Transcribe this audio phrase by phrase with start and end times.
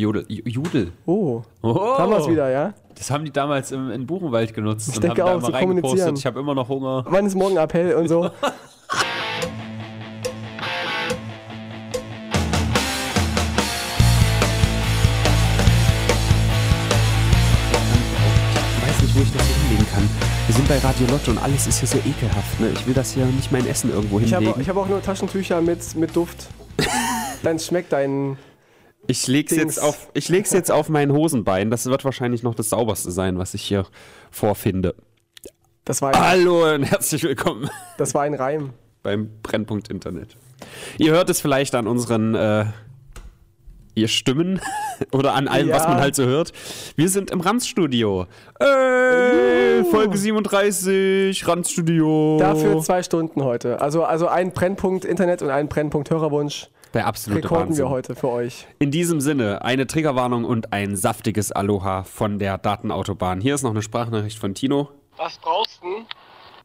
[0.00, 0.24] Jodel.
[0.28, 0.92] Judel.
[1.06, 1.98] Oh, Oh.
[1.98, 2.72] haben wir es wieder, ja?
[2.96, 5.60] Das haben die damals im, in Buchenwald genutzt Ich und denke auch, reingepostet.
[5.60, 6.16] kommunizieren.
[6.16, 7.04] Ich habe immer noch Hunger.
[7.08, 8.30] Wann ist morgen Appell und so?
[18.76, 20.08] Ich weiß nicht, wo ich das hier hinlegen kann.
[20.46, 22.60] Wir sind bei Radio Lotto und alles ist hier so ekelhaft.
[22.60, 22.70] Ne?
[22.74, 24.60] Ich will das hier nicht mein Essen irgendwo Ich habe hinlegen.
[24.62, 26.48] ich hab auch nur Taschentücher mit, mit Duft.
[27.42, 28.36] Dann schmeckt dein.
[29.06, 29.76] Ich leg's Dings.
[29.76, 31.70] jetzt auf, ich leg's jetzt auf mein Hosenbein.
[31.70, 33.86] Das wird wahrscheinlich noch das sauberste sein, was ich hier
[34.30, 34.94] vorfinde.
[35.84, 37.68] Das war ein, Hallo und herzlich willkommen
[37.98, 38.70] das war ein Reim.
[39.02, 40.36] beim Brennpunkt Internet.
[40.98, 42.66] Ihr hört es vielleicht an unseren äh,
[43.94, 44.60] ihr Stimmen
[45.12, 45.76] oder an allem, Ja.
[45.76, 46.52] was man halt so hört.
[46.96, 48.26] Wir sind im Ranzstudio.
[48.60, 52.36] Ey, Folge 37, Ranzstudio.
[52.38, 53.80] Dafür zwei Stunden heute.
[53.80, 57.84] Also, also ein Brennpunkt Internet und ein Brennpunkt Hörerwunsch Der absolute rekorden Wahnsinn.
[57.84, 58.66] wir heute für euch.
[58.80, 63.40] In diesem Sinne, eine Triggerwarnung und ein saftiges Aloha von der Datenautobahn.
[63.40, 64.88] Hier ist noch eine Sprachnachricht von Tino.
[65.16, 66.04] Was brauchst du?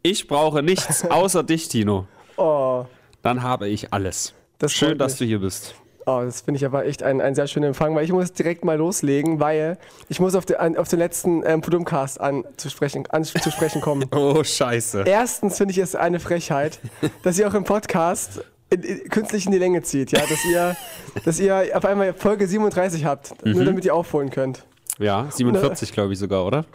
[0.01, 2.07] Ich brauche nichts außer dich, Tino.
[2.37, 2.85] Oh,
[3.21, 4.33] Dann habe ich alles.
[4.57, 5.75] Das Schön, dass du hier bist.
[6.07, 8.63] oh das finde ich aber echt ein, ein sehr schöner Empfang, weil ich muss direkt
[8.65, 9.77] mal loslegen, weil
[10.09, 13.51] ich muss auf, den- an, auf den letzten ähm, Podumcast an, zu, sprechen, an, zu
[13.51, 14.05] sprechen kommen.
[14.15, 15.03] Oh, scheiße.
[15.05, 16.79] Erstens finde ich es eine Frechheit,
[17.23, 20.75] dass ihr auch im Podcast in, in, künstlich in die Länge zieht, ja, dass ihr,
[21.23, 23.51] dass ihr auf einmal Folge 37 habt, Mhm.
[23.53, 24.65] nur damit ihr aufholen könnt.
[24.97, 26.65] Ja, 47 glaube ich sogar, oder?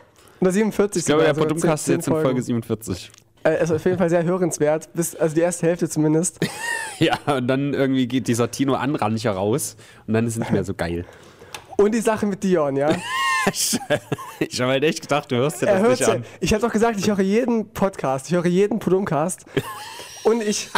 [0.41, 2.43] Oder 47 Ich glaube, der sogar, also Podumcast ist jetzt in Folge Folgen.
[2.43, 3.11] 47.
[3.43, 6.39] Äh, ist auf jeden Fall sehr hörenswert, bis, also die erste Hälfte zumindest.
[6.99, 9.75] Ja, und dann irgendwie geht dieser Tino Anrancher raus
[10.07, 11.07] und dann ist es nicht mehr so geil.
[11.79, 12.91] Und die Sache mit Dion, ja.
[14.39, 16.25] Ich habe halt echt gedacht, du hörst dir Er das hört nicht an.
[16.41, 19.47] Ich habe doch gesagt, ich höre jeden Podcast, ich höre jeden Podumcast.
[20.25, 20.69] Und ich.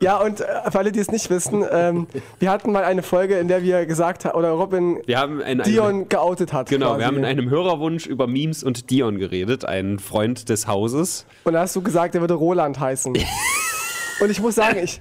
[0.00, 2.06] Ja, und äh, für alle, die es nicht wissen, ähm,
[2.38, 5.60] wir hatten mal eine Folge, in der wir gesagt haben, oder Robin Wir haben in
[5.60, 6.68] einem, Dion geoutet hat.
[6.68, 6.98] genau, quasi.
[7.00, 11.26] wir haben in einem Hörerwunsch über Memes und Dion geredet, ein Freund des Hauses.
[11.44, 13.16] Und da hast du gesagt, er würde Roland heißen.
[14.20, 14.98] Und ich muss sagen, ich,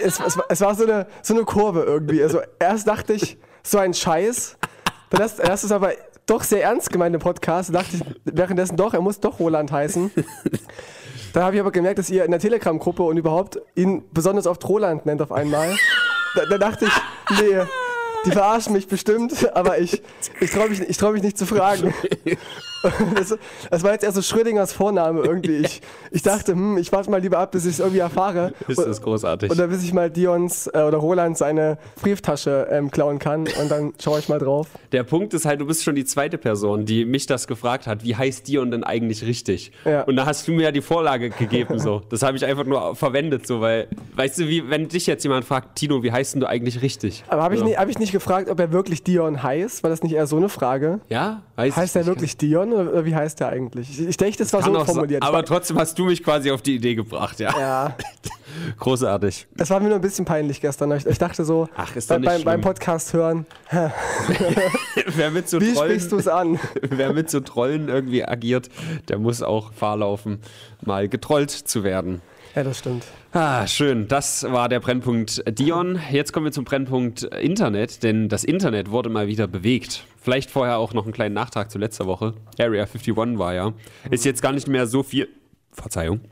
[0.00, 2.20] es, es, war- es war so eine, so eine Kurve irgendwie.
[2.20, 4.56] Also erst dachte ich, so ein Scheiß.
[5.10, 5.92] Dann hast, hast du es aber
[6.26, 7.68] doch sehr ernst gemeint im Podcast.
[7.72, 10.10] Da dachte ich währenddessen doch, er muss doch Roland heißen.
[11.36, 14.66] Dann habe ich aber gemerkt, dass ihr in der Telegram-Gruppe und überhaupt ihn besonders oft
[14.66, 15.76] Roland nennt auf einmal.
[16.34, 17.58] Da, da dachte ich, nee,
[18.24, 20.00] die verarschen mich bestimmt, aber ich,
[20.40, 21.92] ich traue mich, ich trau mich nicht zu fragen.
[23.14, 23.36] Das,
[23.70, 25.56] das war jetzt eher so Schrödingers Vorname irgendwie.
[25.56, 25.80] Ich,
[26.10, 28.52] ich dachte, hm, ich warte mal lieber ab, bis ich es irgendwie erfahre.
[28.68, 29.50] Ist das großartig.
[29.50, 33.92] Oder bis ich mal Dions äh, oder Roland seine Brieftasche ähm, klauen kann und dann
[34.02, 34.68] schaue ich mal drauf.
[34.92, 38.04] Der Punkt ist halt, du bist schon die zweite Person, die mich das gefragt hat,
[38.04, 39.72] wie heißt Dion denn eigentlich richtig?
[39.84, 40.02] Ja.
[40.02, 42.02] Und da hast du mir ja die Vorlage gegeben, so.
[42.10, 45.44] Das habe ich einfach nur verwendet, so, weil, weißt du, wie, wenn dich jetzt jemand
[45.44, 47.24] fragt, Tino, wie heißt denn du eigentlich richtig?
[47.28, 49.82] Aber habe ich, nie- hab ich nicht gefragt, ob er wirklich Dion heißt?
[49.82, 51.00] War das nicht eher so eine Frage?
[51.08, 51.42] Ja?
[51.56, 54.00] Weiß Heißt er wirklich Dion oder, wie heißt er eigentlich?
[54.00, 55.22] Ich, denke, das war Kann so formuliert.
[55.22, 57.58] sein, aber trotzdem hast du mich quasi auf die Idee gebracht, ja.
[57.58, 57.96] ja,
[58.78, 59.46] Großartig.
[59.58, 60.92] es war mir nur ein bisschen peinlich gestern.
[60.92, 62.60] Ich, dachte so, Ach, ist bei, beim, beim.
[62.60, 63.46] Podcast hören,
[65.06, 66.58] Wer mit so wie Trollen, sprichst du es an?
[66.82, 68.68] wer mit so Trollen irgendwie agiert,
[69.08, 70.40] der muss auch Gefahr laufen,
[70.84, 72.22] mal getrollt zu werden.
[72.54, 73.04] Ja, das stimmt.
[73.38, 74.08] Ah, schön.
[74.08, 76.00] Das war der Brennpunkt Dion.
[76.10, 80.04] Jetzt kommen wir zum Brennpunkt Internet, denn das Internet wurde mal wieder bewegt.
[80.22, 82.32] Vielleicht vorher auch noch einen kleinen Nachtrag zu letzter Woche.
[82.58, 83.74] Area 51 war ja.
[84.10, 85.28] Ist jetzt gar nicht mehr so viel.
[85.70, 86.22] Verzeihung.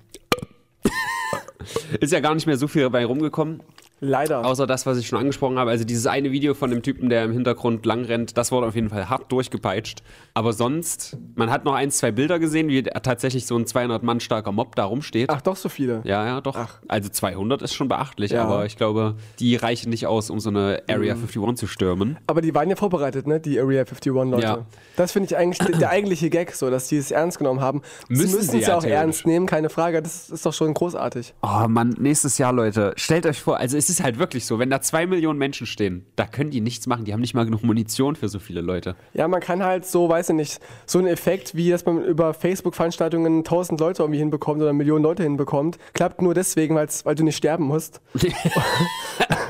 [2.00, 3.62] Ist ja gar nicht mehr so viel dabei rumgekommen.
[4.00, 4.44] Leider.
[4.44, 5.70] Außer das, was ich schon angesprochen habe.
[5.70, 8.74] Also dieses eine Video von dem Typen, der im Hintergrund lang rennt, das wurde auf
[8.74, 10.02] jeden Fall hart durchgepeitscht.
[10.34, 14.20] Aber sonst, man hat noch ein, zwei Bilder gesehen, wie tatsächlich so ein 200 Mann
[14.20, 15.30] starker Mob da rumsteht.
[15.30, 16.02] Ach, doch so viele.
[16.04, 16.68] Ja, ja, doch.
[16.88, 18.44] Also 200 ist schon beachtlich, Ja.
[18.44, 22.18] aber ich glaube, die reichen nicht aus, um so eine Area 51 zu stürmen.
[22.26, 23.40] Aber die waren ja vorbereitet, ne?
[23.40, 24.42] Die Area 51-Leute.
[24.42, 24.66] Ja.
[24.96, 27.82] Das finde ich eigentlich der, der eigentliche Gag, so, dass die es ernst genommen haben.
[28.08, 30.02] Müssen sie müssen es ja auch ernst nehmen, keine Frage.
[30.02, 31.34] Das ist doch schon großartig.
[31.42, 32.92] Oh Mann, nächstes Jahr, Leute.
[32.96, 36.06] Stellt euch vor, also es ist halt wirklich so, wenn da zwei Millionen Menschen stehen,
[36.16, 37.04] da können die nichts machen.
[37.04, 38.96] Die haben nicht mal genug Munition für so viele Leute.
[39.12, 42.32] Ja, man kann halt so, weiß ich nicht, so einen Effekt, wie dass man über
[42.32, 47.36] Facebook-Veranstaltungen 1000 Leute irgendwie hinbekommt oder Millionen Leute hinbekommt, klappt nur deswegen, weil du nicht
[47.36, 48.00] sterben musst.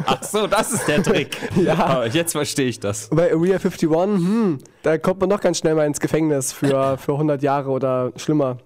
[0.06, 1.36] Ach so, das ist der Trick.
[1.64, 2.00] Ja.
[2.00, 3.08] Oh, jetzt verstehe ich das.
[3.10, 7.12] Bei Area 51, hm, da kommt man doch ganz schnell mal ins Gefängnis für, für
[7.12, 8.58] 100 Jahre oder schlimmer.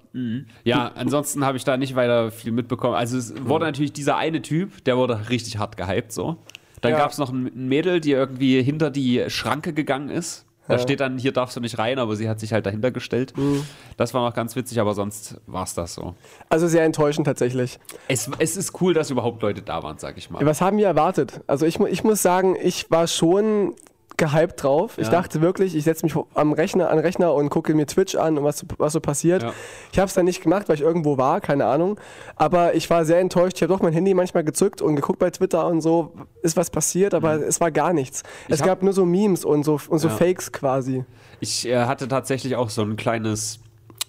[0.64, 2.94] Ja, ansonsten habe ich da nicht weiter viel mitbekommen.
[2.94, 6.36] Also es wurde natürlich dieser eine Typ, der wurde richtig hart gehypt so.
[6.80, 6.98] Dann Ja.
[6.98, 10.44] gab es noch ein Mädel, die irgendwie hinter die Schranke gegangen ist.
[10.68, 10.80] Da Ja.
[10.80, 13.32] steht dann, hier darfst du nicht rein, aber sie hat sich halt dahinter gestellt.
[13.36, 13.64] Mhm.
[13.96, 16.14] Das war noch ganz witzig, aber sonst war es das so.
[16.50, 17.78] Also sehr enttäuschend tatsächlich.
[18.06, 20.44] Es, es ist cool, dass überhaupt Leute da waren, sag ich mal.
[20.44, 21.40] Was haben wir erwartet?
[21.46, 23.74] Also ich, ich muss sagen, ich war schon
[24.18, 24.98] gehypt drauf.
[24.98, 25.12] Ich Ja.
[25.12, 28.36] dachte wirklich, ich setze mich am Rechner, an den Rechner und gucke mir Twitch an
[28.36, 29.42] und was, was so passiert.
[29.42, 29.52] Ja.
[29.92, 31.98] Ich habe es dann nicht gemacht, weil ich irgendwo war, keine Ahnung.
[32.36, 33.56] Aber ich war sehr enttäuscht.
[33.56, 36.12] Ich habe doch mein Handy manchmal gezückt und geguckt bei Twitter und so,
[36.42, 38.22] ist was passiert, aber es war gar nichts.
[38.48, 38.62] es Mhm.
[38.62, 40.14] hab- gab nur so Memes und so, und so Ja.
[40.14, 41.04] Fakes quasi.
[41.40, 43.60] Ich äh, hatte tatsächlich auch so ein kleines,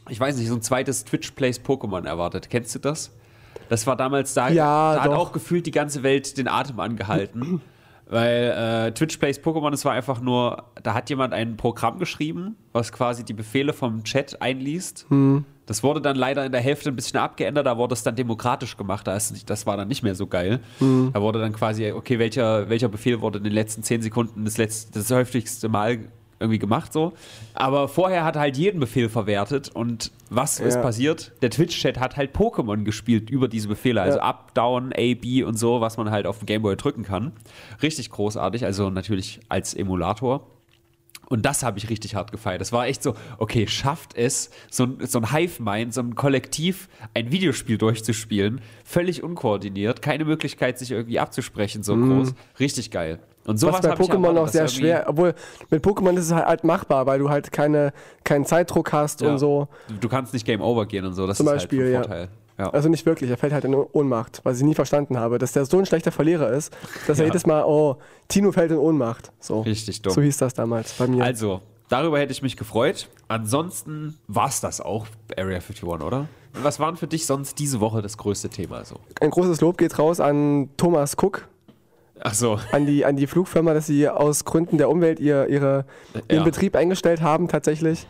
[0.09, 2.50] ich weiß nicht, so ein zweites Twitch Plays Pokémon erwartet.
[2.50, 3.12] Kennst du das?
[3.69, 5.17] Das war damals, da, Ja, da hat doch.
[5.17, 7.62] auch gefühlt die ganze Welt den Atem angehalten.
[8.09, 12.56] Weil äh, Twitch Plays Pokémon, es war einfach nur, da hat jemand ein Programm geschrieben,
[12.73, 15.06] was quasi die Befehle vom Chat einliest.
[15.09, 15.45] Hm.
[15.67, 18.75] Das wurde dann leider in der Hälfte ein bisschen abgeändert, da wurde es dann demokratisch
[18.77, 20.59] gemacht, da ist nicht, das war dann nicht mehr so geil.
[20.79, 21.11] Hm.
[21.13, 24.57] Da wurde dann quasi, okay, welcher, welcher Befehl wurde in den letzten 10 Sekunden das,
[24.57, 26.00] letzte, das häufigste Mal
[26.39, 27.13] irgendwie gemacht so.
[27.53, 30.81] Aber vorher hat er halt jeden Befehl verwertet und was ist Ja.
[30.81, 31.31] passiert?
[31.41, 34.24] Der Twitch-Chat hat halt Pokémon gespielt über diese Befehle, also Ja.
[34.24, 37.33] Up, Down, A, B und so, was man halt auf dem Gameboy drücken kann.
[37.81, 40.47] Richtig großartig, also natürlich als Emulator.
[41.27, 42.59] Und das habe ich richtig hart gefeiert.
[42.59, 46.89] Das war echt so, okay, schafft es, so ein, so ein Hive-Mind, so ein Kollektiv,
[47.13, 52.33] ein Videospiel durchzuspielen, völlig unkoordiniert, keine Möglichkeit, sich irgendwie abzusprechen, so groß.
[52.59, 53.19] Richtig geil.
[53.50, 53.81] Und sowas.
[53.84, 55.34] Was bei Pokémon auch sehr schwer, obwohl
[55.72, 57.94] mit Pokémon ist es halt, halt machbar, weil du halt keine,
[58.24, 59.30] keinen Zeitdruck hast Ja.
[59.31, 59.68] und so.
[60.00, 62.00] Du, kannst nicht Game Over gehen und so, das Zum ist Beispiel, halt ja.
[62.00, 62.28] ein Vorteil.
[62.60, 62.69] Ja.
[62.72, 65.66] Also nicht wirklich, er fällt halt in Ohnmacht, was ich nie verstanden habe, dass der
[65.66, 66.72] so ein schlechter Verlierer ist,
[67.07, 67.30] dass er Ja.
[67.31, 67.96] jedes Mal, oh,
[68.28, 69.31] Tino fällt in Ohnmacht.
[69.40, 70.13] So, Richtig dumm.
[70.13, 71.24] so hieß das damals bei mir.
[71.24, 73.07] Also, darüber hätte ich mich gefreut.
[73.30, 75.07] Ansonsten war es das auch,
[75.38, 76.28] Area 51, oder?
[76.54, 78.98] Was war denn für dich sonst diese Woche das größte Thema so?
[79.22, 81.48] Ein großes Lob geht raus an Thomas Cook,
[82.21, 85.86] Ach so, an die, an die Flugfirma, dass sie aus Gründen der Umwelt ihr, ihre,
[86.27, 86.44] ihren Ja.
[86.44, 88.07] Betrieb eingestellt haben, tatsächlich.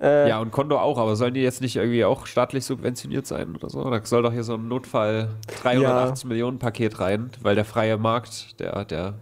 [0.00, 3.54] Äh, Ja, und Kondo auch, aber sollen die jetzt nicht irgendwie auch staatlich subventioniert sein
[3.54, 3.88] oder so?
[3.88, 5.28] Da soll doch hier so ein Notfall
[5.62, 9.14] 380 Millionen Paket rein, weil der freie Markt, der, der,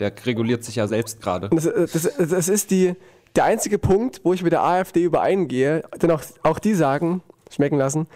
[0.00, 1.48] der reguliert sich ja selbst gerade.
[1.48, 2.94] Das, das, das ist die,
[3.36, 7.78] der einzige Punkt, wo ich mit der AfD übereingehe, denn auch, auch die sagen, schmecken
[7.78, 8.06] lassen,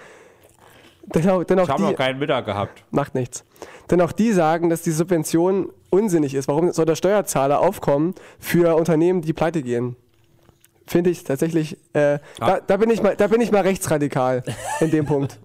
[1.15, 2.85] denn auch, denn auch Ich habe noch keinen Mittag gehabt.
[2.91, 3.45] macht nichts.
[3.93, 6.49] Denn auch die sagen, dass die Subvention unsinnig ist.
[6.49, 9.97] Warum soll der Steuerzahler aufkommen für Unternehmen, die pleite gehen?
[10.87, 14.44] Finde ich tatsächlich, äh, da, da, bin ich mal, da bin ich mal rechtsradikal
[14.81, 15.39] in dem Punkt.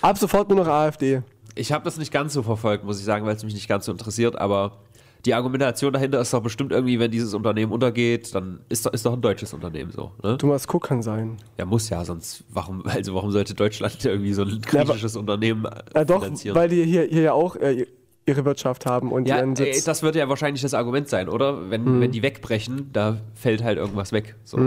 [0.00, 1.20] Ab sofort nur noch AfD.
[1.54, 3.84] Ich habe das nicht ganz so verfolgt, muss ich sagen, weil es mich nicht ganz
[3.84, 4.78] so interessiert, aber
[5.24, 9.06] die Argumentation dahinter ist doch bestimmt irgendwie, wenn dieses Unternehmen untergeht, dann ist doch, ist
[9.06, 10.12] doch ein deutsches Unternehmen so.
[10.22, 10.36] Ne?
[10.38, 11.36] Thomas Cook kann sein.
[11.58, 15.70] Ja, muss ja, sonst warum, also warum sollte Deutschland irgendwie so ein griechisches Unternehmen äh,
[15.94, 16.56] Ja, doch, finanzieren?
[16.56, 17.86] weil die hier, hier ja auch äh,
[18.26, 19.84] ihre Wirtschaft haben und ja, ihren Sitz.
[19.84, 21.70] das wird ja wahrscheinlich das Argument sein, oder?
[21.70, 24.36] Wenn, wenn die wegbrechen, da fällt halt irgendwas weg.
[24.44, 24.58] So,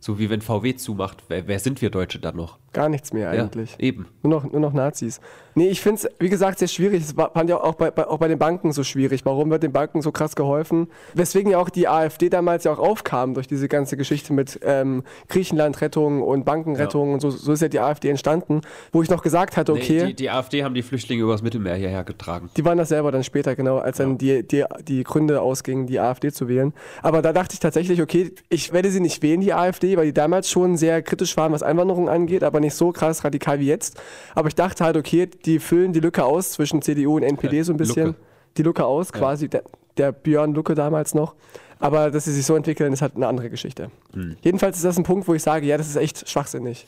[0.00, 1.22] so wie wenn VW zumacht.
[1.28, 2.58] Wer, wer sind wir Deutsche dann noch?
[2.72, 3.72] Gar nichts mehr eigentlich.
[3.72, 4.06] Ja, eben.
[4.22, 5.20] Nur noch, nur noch Nazis.
[5.56, 7.02] Nee, ich finde es, wie gesagt, sehr schwierig.
[7.02, 9.24] Es war- fand ja auch bei, bei, auch bei den Banken so schwierig.
[9.24, 10.86] Warum wird den Banken so krass geholfen?
[11.14, 15.02] Weswegen ja auch die AfD damals ja auch aufkam durch diese ganze Geschichte mit ähm,
[15.28, 18.60] Griechenland-Rettung und Bankenrettung und so, so ist ja die AfD entstanden,
[18.92, 21.74] wo ich noch gesagt hatte, okay, Nee, die, die AfD haben die Flüchtlinge übers Mittelmeer
[21.74, 22.50] hierher getragen.
[22.56, 25.98] die waren das selber dann später, genau, als dann die, die, die Gründe ausgingen, die
[25.98, 26.72] AfD zu wählen.
[27.02, 30.12] Aber da dachte ich tatsächlich, okay, ich werde sie nicht wählen, die AfD, weil die
[30.12, 34.00] damals schon sehr kritisch waren, was Einwanderung angeht, aber nicht so krass radikal wie jetzt.
[34.34, 37.72] Aber ich dachte halt, okay, die füllen die Lücke aus zwischen CDU und NPD so
[37.72, 38.06] ein bisschen.
[38.08, 38.18] Lucke.
[38.56, 39.62] Die Lücke aus, quasi, der,
[39.96, 41.36] der Björn Lucke damals noch.
[41.78, 43.90] Aber dass sie sich so entwickeln, ist halt eine andere Geschichte.
[44.12, 44.36] Hm.
[44.42, 46.86] Jedenfalls ist das ein Punkt, wo ich sage, ja, das ist echt schwachsinnig.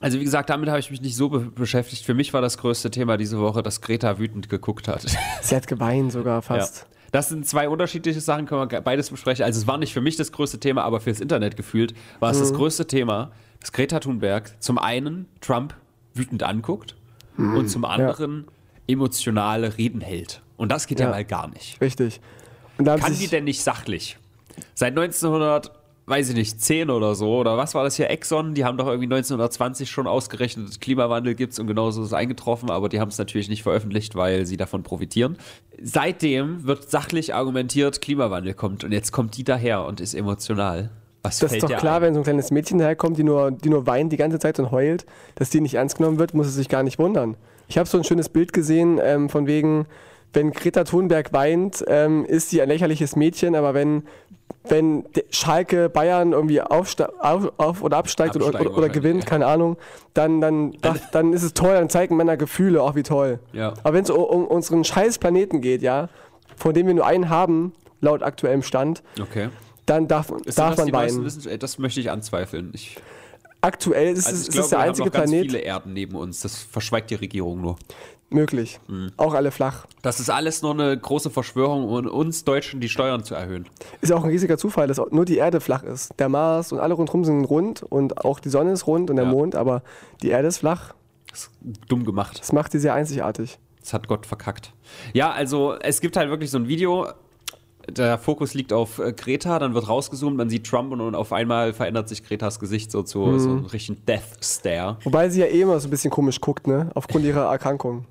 [0.00, 2.04] Also wie gesagt, damit habe ich mich nicht so be beschäftigt.
[2.04, 5.04] Für mich war das größte Thema diese Woche, dass Greta wütend geguckt hat.
[5.42, 6.86] Sie hat geweint sogar fast.
[7.14, 7.18] Ja.
[7.20, 9.44] Das sind zwei unterschiedliche Sachen, können wir beides besprechen.
[9.44, 12.38] Also es war nicht für mich das größte Thema, aber fürs Internet gefühlt war es
[12.40, 12.56] das Mhm.
[12.56, 13.30] größte Thema,
[13.60, 15.74] dass Greta Thunberg zum einen Trump
[16.14, 16.96] wütend anguckt
[17.36, 17.56] Mhm.
[17.56, 18.46] und zum anderen
[18.88, 20.42] emotionale Reden hält.
[20.56, 21.12] Und das geht ja, Ja.
[21.12, 21.80] mal gar nicht.
[21.80, 22.20] Richtig.
[22.84, 24.18] Kann die denn nicht sachlich?
[24.74, 25.70] Seit 1900,
[26.06, 28.86] weiß ich nicht, 10 oder so, oder was war das hier, Exxon, die haben doch
[28.86, 33.08] irgendwie 1920 schon ausgerechnet, Klimawandel gibt es und genauso ist es eingetroffen, aber die haben
[33.08, 35.38] es natürlich nicht veröffentlicht, weil sie davon profitieren.
[35.82, 40.90] Seitdem wird sachlich argumentiert, Klimawandel kommt und jetzt kommt die daher und ist emotional.
[41.22, 42.02] Was Das ist doch klar, ein?
[42.02, 44.70] wenn so ein kleines Mädchen daherkommt, die nur, die nur weint die ganze Zeit und
[44.70, 45.06] heult,
[45.36, 47.38] dass die nicht ernst genommen wird, muss es sich gar nicht wundern.
[47.66, 49.86] Ich habe so ein schönes Bild gesehen, ähm, von wegen,
[50.34, 54.02] wenn Greta Thunberg weint, ähm, ist sie ein lächerliches Mädchen, aber wenn,
[54.68, 56.96] wenn der Schalke Bayern irgendwie auf,
[57.56, 59.28] auf oder absteigt oder, oder, oder gewinnt, ja.
[59.28, 59.76] keine Ahnung,
[60.12, 63.38] dann, dann, darf, dann ist es toll, dann zeigen Männer Gefühle, auch wie toll.
[63.52, 63.74] Ja.
[63.82, 66.08] Aber wenn es um, unseren scheiß Planeten geht, ja,
[66.56, 69.48] von dem wir nur einen haben, laut aktuellem Stand, Okay.
[69.86, 71.30] dann darf, Ist darf das man die weinen.
[71.46, 72.70] ey, Das möchte ich anzweifeln.
[72.74, 72.96] Ich,
[73.60, 75.50] aktuell ist Also es, ich ist glaube, es der wir einzige haben noch ganz Planet
[75.50, 76.40] viele Erden neben uns.
[76.40, 77.76] Das verschweigt die Regierung nur.
[78.30, 78.80] Möglich.
[78.88, 79.12] Mhm.
[79.16, 79.86] Auch alle flach.
[80.02, 83.66] Das ist alles nur eine große Verschwörung, um uns Deutschen die Steuern zu erhöhen.
[84.00, 86.12] Ist ja auch ein riesiger Zufall, dass nur die Erde flach ist.
[86.18, 89.24] Der Mars und alle rundherum sind rund und auch die Sonne ist rund und der
[89.26, 89.30] Ja.
[89.30, 89.82] Mond, aber
[90.22, 90.94] die Erde ist flach.
[91.30, 91.50] Das ist
[91.88, 92.38] dumm gemacht.
[92.40, 93.58] Das macht sie sehr einzigartig.
[93.80, 94.72] Das hat Gott verkackt.
[95.12, 97.06] Ja, also es gibt halt wirklich so ein Video.
[97.86, 101.34] Der Fokus liegt auf äh, Greta, dann wird rausgezoomt, man sieht Trump und, und auf
[101.34, 104.96] einmal verändert sich Gretas Gesicht so zu so einem richtigen Death Stare.
[105.04, 106.88] Wobei sie ja eh immer so ein bisschen komisch guckt, ne?
[106.94, 108.06] Aufgrund ihrer Erkrankung.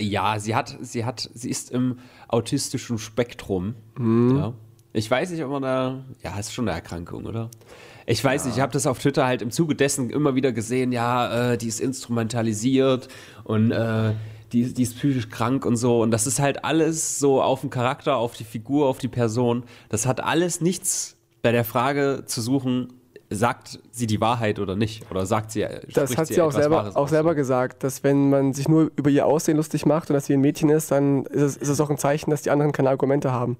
[0.00, 3.74] Ja, sie hat, sie hat, sie ist im autistischen Spektrum.
[3.98, 4.54] Ja.
[4.92, 7.50] Ich weiß nicht, ob man da, ja, ist schon eine Erkrankung, oder?
[8.06, 10.92] Ich weiß nicht, ich habe das auf Twitter halt im Zuge dessen immer wieder gesehen,
[10.92, 13.08] ja, äh, die ist instrumentalisiert
[13.44, 14.14] und äh,
[14.52, 16.00] die, die ist psychisch krank und so.
[16.00, 19.64] Und das ist halt alles so auf den Charakter, auf die Figur, auf die Person.
[19.88, 22.92] Das hat alles nichts bei der Frage zu suchen,
[23.30, 25.10] sagt sie die Wahrheit oder nicht?
[25.10, 28.30] Oder sagt sie, äh, Das hat sie auch etwas selber, auch selber gesagt, dass wenn
[28.30, 31.24] man sich nur über ihr Aussehen lustig macht und dass sie ein Mädchen ist, dann
[31.26, 33.56] ist es, ist es auch ein Zeichen, dass die anderen keine Argumente haben.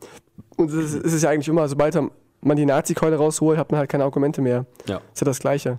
[0.56, 1.98] Und es ist, es ja eigentlich immer, sobald
[2.40, 4.66] man die Nazi-Keule rausholt, hat man halt keine Argumente mehr.
[4.86, 5.00] Ja.
[5.12, 5.78] Ist ja das Gleiche.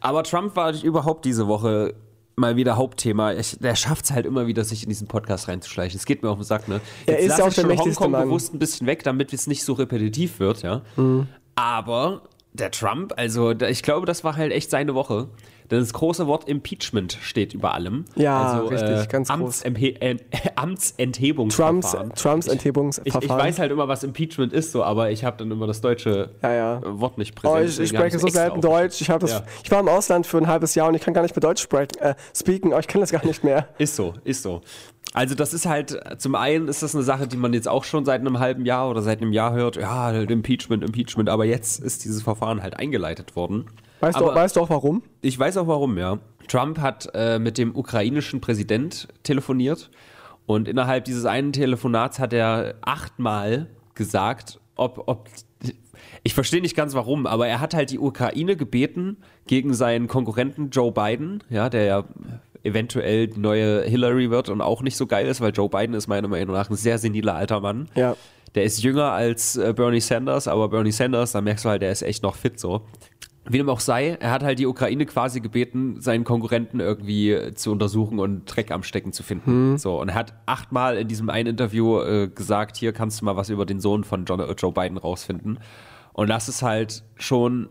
[0.00, 1.94] Aber Trump war überhaupt diese Woche
[2.36, 3.32] mal wieder Hauptthema.
[3.32, 5.98] Ich, der schafft es halt immer wieder, sich in diesen Podcast reinzuschleichen.
[5.98, 6.80] Es geht mir auf den Sack, ne?
[7.06, 8.24] Er ist lass ja auch ich der schon Hongkong Mann.
[8.24, 10.82] bewusst ein bisschen weg, damit es nicht so repetitiv wird, ja.
[10.96, 11.28] Mhm.
[11.54, 12.22] Aber
[12.56, 15.28] der Trump, also ich glaube, das war halt echt seine Woche.
[15.68, 18.04] Denn das große Wort Impeachment steht über allem.
[18.14, 19.64] Ja, also, richtig, ganz groß.
[19.64, 20.14] Amtsemhe- äh,
[20.54, 22.12] Trumps, Amtsenthebungsverfahren.
[22.14, 23.24] Trumps ich, Enthebungsverfahren.
[23.24, 26.30] ich weiß halt immer, was Impeachment ist, so, aber ich habe dann immer das deutsche
[26.42, 26.78] Ja, ja.
[26.78, 27.80] äh, Wort nicht Oh, präsent.
[27.84, 28.60] ich, ich hab spreche so selten.
[28.60, 29.00] Deutsch.
[29.00, 29.42] Ich, das, Ja.
[29.64, 31.62] ich war im Ausland für ein halbes Jahr und ich kann gar nicht mehr Deutsch
[31.62, 33.68] sprechen, äh, speaken, aber ich kann das gar nicht mehr.
[33.78, 34.60] Ist so, ist so.
[35.12, 38.04] Also das ist halt, zum einen ist das eine Sache, die man jetzt auch schon
[38.04, 41.80] seit einem halben Jahr oder seit einem Jahr hört, ja, halt Impeachment, Impeachment, aber jetzt
[41.80, 43.66] ist dieses Verfahren halt eingeleitet worden.
[44.00, 45.02] Weißt, du, aber weißt du auch warum?
[45.22, 46.18] ich weiß auch warum, ja.
[46.48, 49.90] Trump hat äh, mit dem ukrainischen Präsident telefoniert
[50.44, 55.28] und innerhalb dieses einen Telefonats hat er achtmal gesagt, ob, ob
[56.22, 60.70] ich verstehe nicht ganz warum, aber er hat halt die Ukraine gebeten gegen seinen Konkurrenten
[60.70, 62.04] Joe Biden, ja, der ja
[62.66, 66.06] eventuell die neue Hillary wird und auch nicht so geil ist, weil Joe Biden ist
[66.06, 67.88] meiner Meinung nach ein sehr seniler alter Mann.
[67.94, 68.16] Ja.
[68.54, 71.92] Der ist jünger als äh, Bernie Sanders, aber Bernie Sanders, da merkst du halt, der
[71.92, 72.82] ist echt noch fit so.
[73.48, 77.54] Wie dem auch sei, er hat halt die Ukraine quasi gebeten, seinen Konkurrenten irgendwie äh,
[77.54, 79.78] zu untersuchen und Dreck am Stecken zu finden.
[79.78, 83.36] So, und er hat achtmal in diesem einen Interview äh, gesagt, hier kannst du mal
[83.36, 85.60] was über den Sohn von John, äh, Joe Biden rausfinden.
[86.12, 87.68] Und das ist halt schon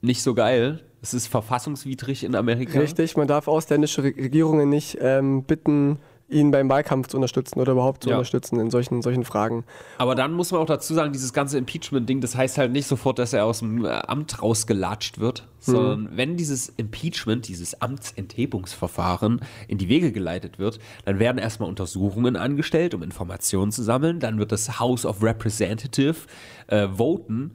[0.00, 0.80] nicht so geil.
[1.02, 2.78] Es ist verfassungswidrig in Amerika.
[2.78, 7.72] Richtig, man darf ausländische Re- Regierungen nicht ähm, bitten, ihn beim Wahlkampf zu unterstützen oder
[7.72, 8.16] überhaupt zu Ja.
[8.16, 9.64] unterstützen in solchen, solchen Fragen.
[9.98, 13.18] Aber dann muss man auch dazu sagen, dieses ganze Impeachment-Ding, das heißt halt nicht sofort,
[13.18, 19.78] dass er aus dem äh, Amt rausgelatscht wird, sondern wenn dieses Impeachment, dieses Amtsenthebungsverfahren in
[19.78, 24.20] die Wege geleitet wird, dann werden erstmal Untersuchungen angestellt, um Informationen zu sammeln.
[24.20, 26.14] Dann wird das House of Representative
[26.68, 27.54] äh, voten,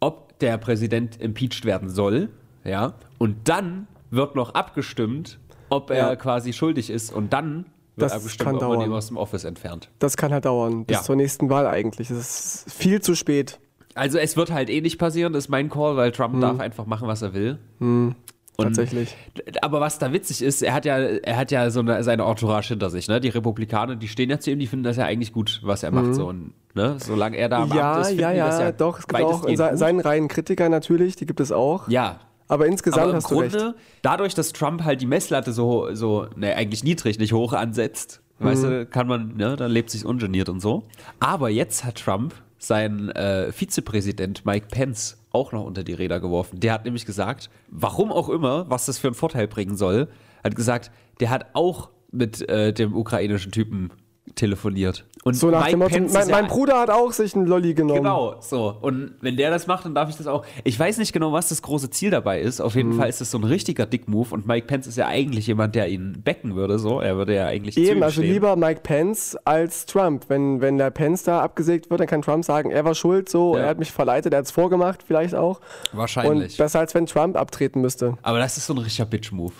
[0.00, 2.30] ob der Präsident impeached werden soll.
[2.64, 5.38] Ja, und dann wird noch abgestimmt,
[5.70, 6.16] ob er Ja.
[6.16, 7.12] quasi schuldig ist.
[7.12, 7.66] Und dann
[7.96, 8.92] wird Das bestimmt, kann ob man ihn dauern.
[8.98, 9.90] aus dem Office entfernt.
[9.98, 11.02] Das kann halt dauern, bis Ja.
[11.02, 12.08] zur nächsten Wahl eigentlich.
[12.08, 12.18] Das
[12.64, 13.58] ist viel zu spät.
[13.94, 17.06] Also es wird halt eh nicht passieren, ist mein Call, weil Trump darf einfach machen,
[17.06, 17.58] was er will.
[17.78, 18.14] Und-
[18.56, 19.16] Tatsächlich.
[19.62, 22.68] Aber was da witzig ist, er hat ja, er hat ja so eine, seine Entourage
[22.68, 23.20] hinter sich, ne?
[23.20, 25.90] Die Republikaner, die stehen ja zu ihm, die finden das ja eigentlich gut, was er
[25.90, 26.14] macht.
[26.14, 26.96] So, und, ne?
[27.00, 28.98] Solange er da am Amt Ja, ist, finden ja, die das ja, ja doch.
[29.00, 29.78] Es gibt auch in gut.
[29.78, 31.88] seinen Reihen Kritiker natürlich, die gibt es auch.
[31.88, 32.20] Ja.
[32.48, 33.56] Aber insgesamt Aber hast du recht.
[33.56, 38.20] Grunde, dadurch, dass Trump halt die Messlatte so, so ne, eigentlich niedrig, nicht hoch ansetzt,
[38.38, 38.68] weißt Mhm.
[38.70, 40.84] du, kann man, ne, dann lebt sich ungeniert und so.
[41.20, 46.60] Aber jetzt hat Trump seinen äh, Vizepräsident Mike Pence auch noch unter die Räder geworfen.
[46.60, 50.08] Der hat nämlich gesagt, warum auch immer, was das für einen Vorteil bringen soll,
[50.42, 53.90] hat gesagt, der hat auch mit äh, dem ukrainischen Typen
[54.34, 55.04] telefoniert.
[55.22, 57.46] Und So nach Mike dem Motto, Pence mein, ja- mein Bruder hat auch sich einen
[57.46, 58.02] Lolli genommen.
[58.02, 58.76] Genau, so.
[58.82, 60.44] Und wenn der das macht, dann darf ich das auch.
[60.64, 62.60] Ich weiß nicht genau, was das große Ziel dabei ist.
[62.60, 62.78] Auf Mhm.
[62.78, 64.34] jeden Fall ist das so ein richtiger Dick-Move.
[64.34, 66.78] Und Mike Pence ist ja eigentlich jemand, der ihn backen würde.
[66.78, 68.32] So, er würde ja eigentlich Eben, also stehen.
[68.34, 70.24] lieber Mike Pence als Trump.
[70.28, 73.56] Wenn, wenn der Pence da abgesägt wird, dann kann Trump sagen, er war schuld, so,
[73.56, 73.62] Ja.
[73.62, 75.60] er hat mich verleitet, er hat es vorgemacht, vielleicht auch.
[75.92, 76.52] Wahrscheinlich.
[76.52, 78.18] Und besser als wenn Trump abtreten müsste.
[78.22, 79.54] Aber das ist so ein richtiger Bitch-Move.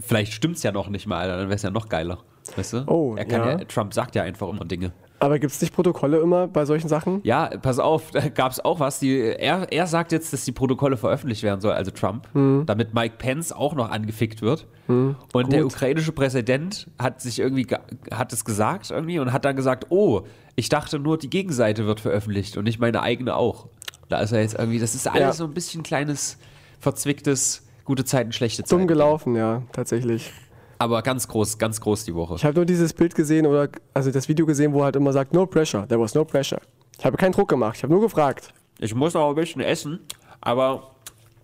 [0.00, 2.18] Vielleicht stimmt's ja noch nicht mal, dann wäre es ja noch geiler.
[2.56, 2.84] Weißt du?
[2.86, 3.58] Oh, er kann ja.
[3.58, 3.64] ja.
[3.64, 4.92] Trump sagt ja einfach immer Dinge.
[5.22, 7.20] Aber gibt es nicht Protokolle immer bei solchen Sachen?
[7.24, 9.00] Ja, pass auf, da gab es auch was.
[9.00, 12.62] Die, er, er sagt jetzt, dass die Protokolle veröffentlicht werden sollen, also Trump, Hm.
[12.64, 14.66] damit Mike Pence auch noch angefickt wird.
[14.88, 17.78] Und der ukrainische Präsident hat sich irgendwie, ge-
[18.10, 20.22] hat es gesagt irgendwie und hat dann gesagt, oh,
[20.56, 23.68] ich dachte nur, die Gegenseite wird veröffentlicht und nicht meine eigene auch.
[24.08, 25.32] Da ist er jetzt irgendwie, das ist alles Ja.
[25.34, 26.38] so ein bisschen kleines,
[26.80, 28.80] verzwicktes, Gute Zeiten, schlechte Zeiten.
[28.82, 30.32] Dumm gelaufen, ja, tatsächlich.
[30.80, 32.36] Aber ganz groß, ganz groß die Woche.
[32.36, 35.12] Ich habe nur dieses Bild gesehen oder also das Video gesehen, wo er halt immer
[35.12, 36.58] sagt, no pressure, there was no pressure.
[36.98, 38.54] Ich habe keinen Druck gemacht, ich habe nur gefragt.
[38.78, 40.00] Ich muss auch ein bisschen essen,
[40.40, 40.92] aber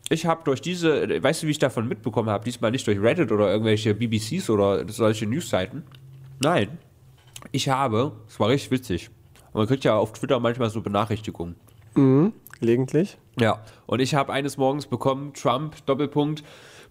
[0.08, 2.44] ich habe durch diese, weißt du, wie ich davon mitbekommen habe?
[2.44, 5.82] Diesmal nicht durch Reddit oder irgendwelche BBCs oder solche Newsseiten.
[6.40, 6.78] Nein,
[7.52, 9.10] ich habe, es war richtig witzig.
[9.52, 11.56] Man kriegt ja auf Twitter manchmal so Benachrichtigungen.
[12.58, 13.18] Gelegentlich.
[13.38, 16.42] Ja, und ich habe eines Morgens bekommen, Trump, Doppelpunkt,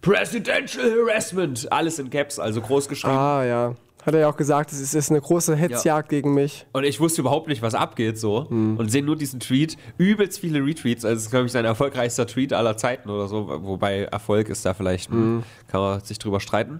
[0.06, 3.16] Presidential Harassment, alles in Caps, also groß geschrieben.
[3.16, 3.74] Ah ja.
[4.04, 6.64] Hat er ja auch gesagt, es ist, es eine große Hetzjagd gegen mich.
[6.72, 8.48] Und ich wusste überhaupt nicht, was abgeht so.
[8.48, 8.76] Hm.
[8.76, 11.04] Und sehe nur diesen Tweet, übelst viele Retweets.
[11.04, 13.48] Also es ist, glaube ich, sein erfolgreichster Tweet aller Zeiten oder so.
[13.64, 15.42] Wobei Erfolg ist da vielleicht, Hm.
[15.66, 16.78] kann man sich drüber streiten.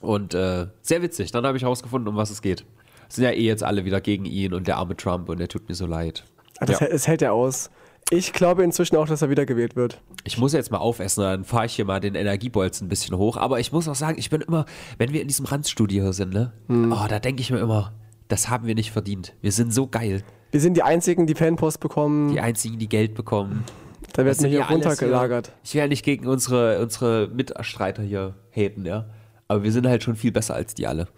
[0.00, 1.30] Und äh, sehr witzig.
[1.30, 2.64] Dann habe ich herausgefunden, um was es geht.
[3.08, 5.68] Sind ja eh jetzt alle wieder gegen ihn und der arme Trump und der tut
[5.68, 6.24] mir so leid.
[6.58, 6.88] Ah, Das, Ja.
[6.88, 7.70] das hält er aus.
[8.10, 10.00] Ich glaube inzwischen auch, dass er wiedergewählt wird.
[10.24, 13.36] Ich muss jetzt mal aufessen, dann fahre ich hier mal den Energiebolzen ein bisschen hoch.
[13.36, 14.66] Aber ich muss auch sagen, ich bin immer,
[14.98, 16.52] wenn wir in diesem Randstudio hier sind, ne?
[16.68, 16.92] Hm.
[16.92, 17.92] Oh, da denke ich mir immer,
[18.28, 19.34] das haben wir nicht verdient.
[19.40, 20.22] Wir sind so geil.
[20.50, 22.32] Wir sind die Einzigen, die Fanpost bekommen.
[22.32, 23.64] Die einzigen, die Geld bekommen.
[24.12, 25.52] da wird mir hier runtergelagert.
[25.64, 29.06] Ich will ja nicht gegen unsere, unsere Mitstreiter hier haten, ja.
[29.48, 31.08] Aber wir sind halt schon viel besser als die alle.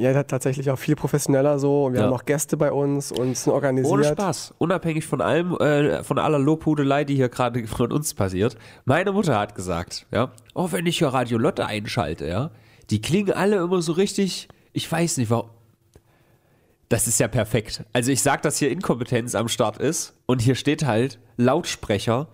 [0.00, 1.86] Ja, tatsächlich auch viel professioneller so.
[1.86, 2.06] Und wir Ja.
[2.06, 3.92] haben auch Gäste bei uns und sind organisiert.
[3.92, 4.54] Ohne Spaß.
[4.58, 8.56] Unabhängig von allem, äh, von aller Lobhudelei, die hier gerade von uns passiert.
[8.84, 12.50] Meine Mutter hat gesagt, ja, oh, wenn ich hier Radio Lotte einschalte, ja,
[12.90, 15.50] die klingen alle immer so richtig, ich weiß nicht, warum.
[16.88, 17.84] Das ist ja perfekt.
[17.92, 22.28] Also ich sag, dass hier Inkompetenz am Start ist und hier steht halt Lautsprecher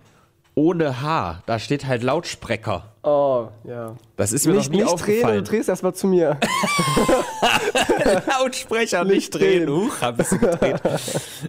[0.55, 1.41] ohne H.
[1.45, 2.91] Da steht halt Lautsprecher.
[3.03, 3.95] Oh, ja.
[4.15, 5.43] Das ist mir Nicht, noch nie nicht drehen, aufgefallen.
[5.43, 6.39] du drehst erstmal zu mir.
[8.27, 9.65] Lautsprecher Nicht nicht drehen.
[9.67, 9.75] drehen.
[9.87, 10.81] Huch, hab ich gedreht.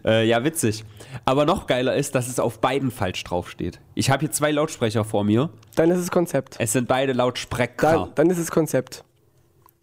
[0.05, 0.85] äh, ja, witzig.
[1.25, 3.81] Aber noch geiler ist, dass es auf beiden falsch draufsteht.
[3.95, 5.51] Ich habe hier zwei Lautsprecher vor mir.
[5.77, 6.57] Dann ist es Konzept.
[6.59, 7.73] Es sind beide Lautsprecher.
[7.81, 9.05] Dann, dann ist es Konzept.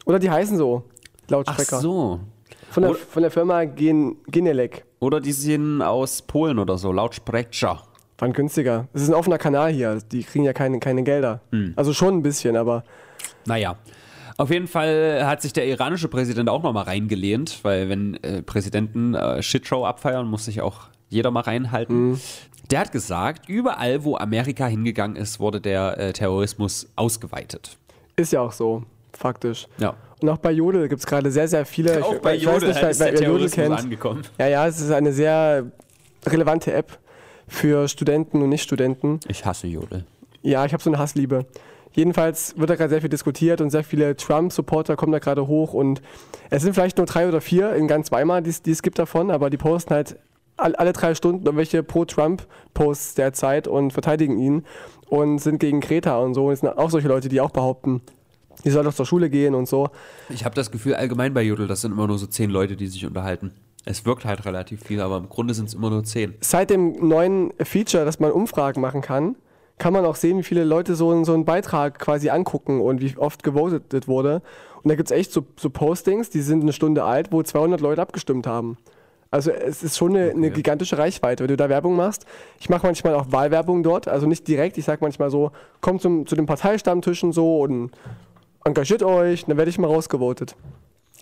[0.06, 0.84] Oder die heißen so.
[1.26, 1.80] Ach Lautsprecher.
[1.80, 2.20] so.
[2.70, 4.84] Von, der, Oder- von der Firma Gen, Genelec.
[5.00, 6.92] Oder die sind aus Polen oder so.
[6.92, 7.84] Lautsprecher.
[8.18, 8.88] Waren günstiger.
[8.94, 10.00] Das ist ein offener Kanal hier.
[10.12, 11.42] Die kriegen ja keine, keine Gelder.
[11.52, 11.74] Hm.
[11.76, 12.84] Also schon ein bisschen, aber
[13.46, 13.76] Naja.
[14.38, 19.14] Auf jeden Fall hat sich der iranische Präsident auch nochmal reingelehnt, weil wenn äh, Präsidenten
[19.14, 22.20] äh, Shitshow abfeiern, muss sich auch jeder mal reinhalten.
[22.72, 27.78] Der hat gesagt, überall, wo Amerika hingegangen ist, wurde der äh, Terrorismus ausgeweitet.
[28.16, 28.84] ist ja auch so.
[29.12, 29.68] Faktisch.
[29.78, 29.94] Ja.
[30.22, 32.04] Und auch bei Jodel gibt es gerade sehr, sehr viele.
[32.04, 33.80] Auch ich, bei ich weiß Jodel nicht, wer, ist der Jodel Terrorismus kennt.
[33.80, 34.22] angekommen.
[34.40, 35.66] Ja, ja, es ist eine sehr
[36.26, 36.98] relevante App
[37.48, 39.20] für Studenten und Nicht-Studenten.
[39.28, 40.06] Ich hasse Jodel.
[40.42, 41.46] Ja, ich habe so eine Hassliebe.
[41.94, 45.74] Jedenfalls wird da gerade sehr viel diskutiert und sehr viele Trump-Supporter kommen da gerade hoch
[45.74, 46.02] und
[46.50, 49.50] es sind vielleicht nur drei oder vier in ganz Weimar, die es- gibt davon, aber
[49.52, 50.18] die posten halt
[50.58, 54.64] all, alle drei Stunden irgendwelche Pro-Trump-Posts derzeit und verteidigen ihn
[55.08, 56.48] und sind gegen Greta und so.
[56.48, 58.02] Und es sind auch solche Leute, die auch behaupten,
[58.66, 59.90] die soll doch zur Schule gehen und so.
[60.30, 62.88] Ich habe das Gefühl, allgemein bei Jodel, das sind immer nur so zehn Leute, die
[62.88, 63.52] sich unterhalten.
[63.86, 66.36] Es wirkt halt relativ viel, aber im Grunde sind es immer nur zehn.
[66.40, 69.36] Seit dem neuen Feature, dass man Umfragen machen kann,
[69.78, 73.18] kann man auch sehen, wie viele Leute so, so einen Beitrag quasi angucken und wie
[73.18, 74.42] oft gewotet wurde.
[74.84, 77.82] Und da gibt es echt so, so Postings, die sind eine Stunde alt, wo 200
[77.82, 78.78] Leute abgestimmt haben.
[79.32, 80.52] Also es ist schon eine, eine Okay.
[80.58, 82.26] gigantische Reichweite, wenn du da Werbung machst.
[82.60, 84.78] Ich mache manchmal auch Wahlwerbung dort, also nicht direkt.
[84.78, 87.92] Ich sage manchmal so, kommt zum, zu den Parteistammtischen so und
[88.64, 90.56] engagiert euch, dann werde ich mal rausgevotet.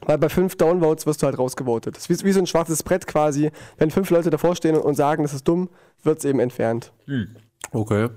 [0.06, 1.96] Weil bei fünf Downvotes wirst du halt rausgevotet.
[1.96, 3.52] Das ist wie, wie so ein schwarzes Brett quasi.
[3.78, 5.70] Wenn fünf Leute davor stehen und, sagen, das ist dumm,
[6.04, 6.92] wird es eben entfernt.
[7.72, 8.10] Okay.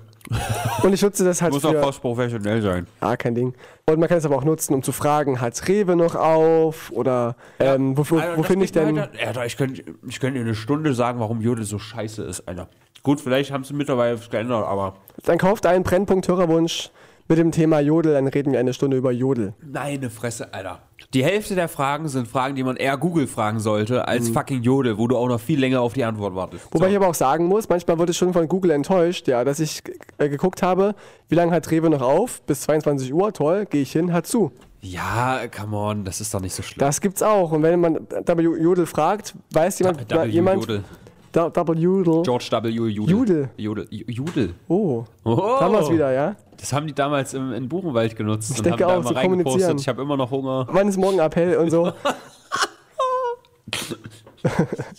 [0.81, 1.81] Und ich nutze das halt Muss auch für...
[1.81, 2.87] fast professionell sein.
[2.99, 3.53] Ah, kein Ding.
[3.87, 6.91] Und man kann es aber auch nutzen, um zu fragen, hat Rewe noch auf?
[6.91, 8.99] Oder ähm, wo, wo, wo finde ich denn...
[8.99, 12.47] Halt, Alter, ich könnte ich könnt dir eine Stunde sagen, warum Jodel so scheiße ist,
[12.47, 12.67] Alter.
[13.03, 14.95] Gut, vielleicht haben sie mittlerweile was geändert, aber.
[15.25, 16.89] Dann kauft einen Brennpunkt Hörerwunsch
[17.27, 19.53] mit dem Thema Jodel, dann reden wir eine Stunde über Jodel.
[19.61, 20.79] Meine Fresse, Alter.
[21.13, 24.97] Die Hälfte der Fragen sind Fragen, die man eher Google fragen sollte, als fucking Jodel,
[24.97, 26.65] wo du auch noch viel länger auf die Antwort wartest.
[26.65, 26.69] Mhm.
[26.73, 29.59] Wobei ich aber auch sagen muss, manchmal wurde ich schon von Google enttäuscht, ja, dass
[29.59, 29.81] ich
[30.17, 30.95] äh, geguckt habe,
[31.29, 32.41] wie lange hat Rewe noch auf?
[32.43, 34.51] Bis 22 Uhr, toll, gehe ich hin, hat zu.
[34.81, 36.79] Ja, come on, das ist doch nicht so schlimm.
[36.79, 37.51] Das gibt's auch.
[37.51, 40.25] Und wenn man da bei Jodel fragt, weiß jemand, W.
[40.27, 40.83] jemand Jodel.
[41.35, 42.23] Double Jodel.
[42.23, 42.69] George W.
[42.69, 43.09] Judel.
[43.09, 43.49] Judel.
[43.57, 43.87] Judel.
[43.91, 44.53] Ju- Judel.
[44.69, 45.35] Oh, Oh.
[45.37, 46.35] wir's wieder, ja?
[46.57, 49.43] Das haben die damals im, in Buchenwald genutzt Ich und denke haben auch, da reingepostet.
[49.43, 49.77] kommunizieren.
[49.77, 50.65] Ich habe immer noch Hunger.
[50.71, 51.91] Wann ist morgen Appell und so?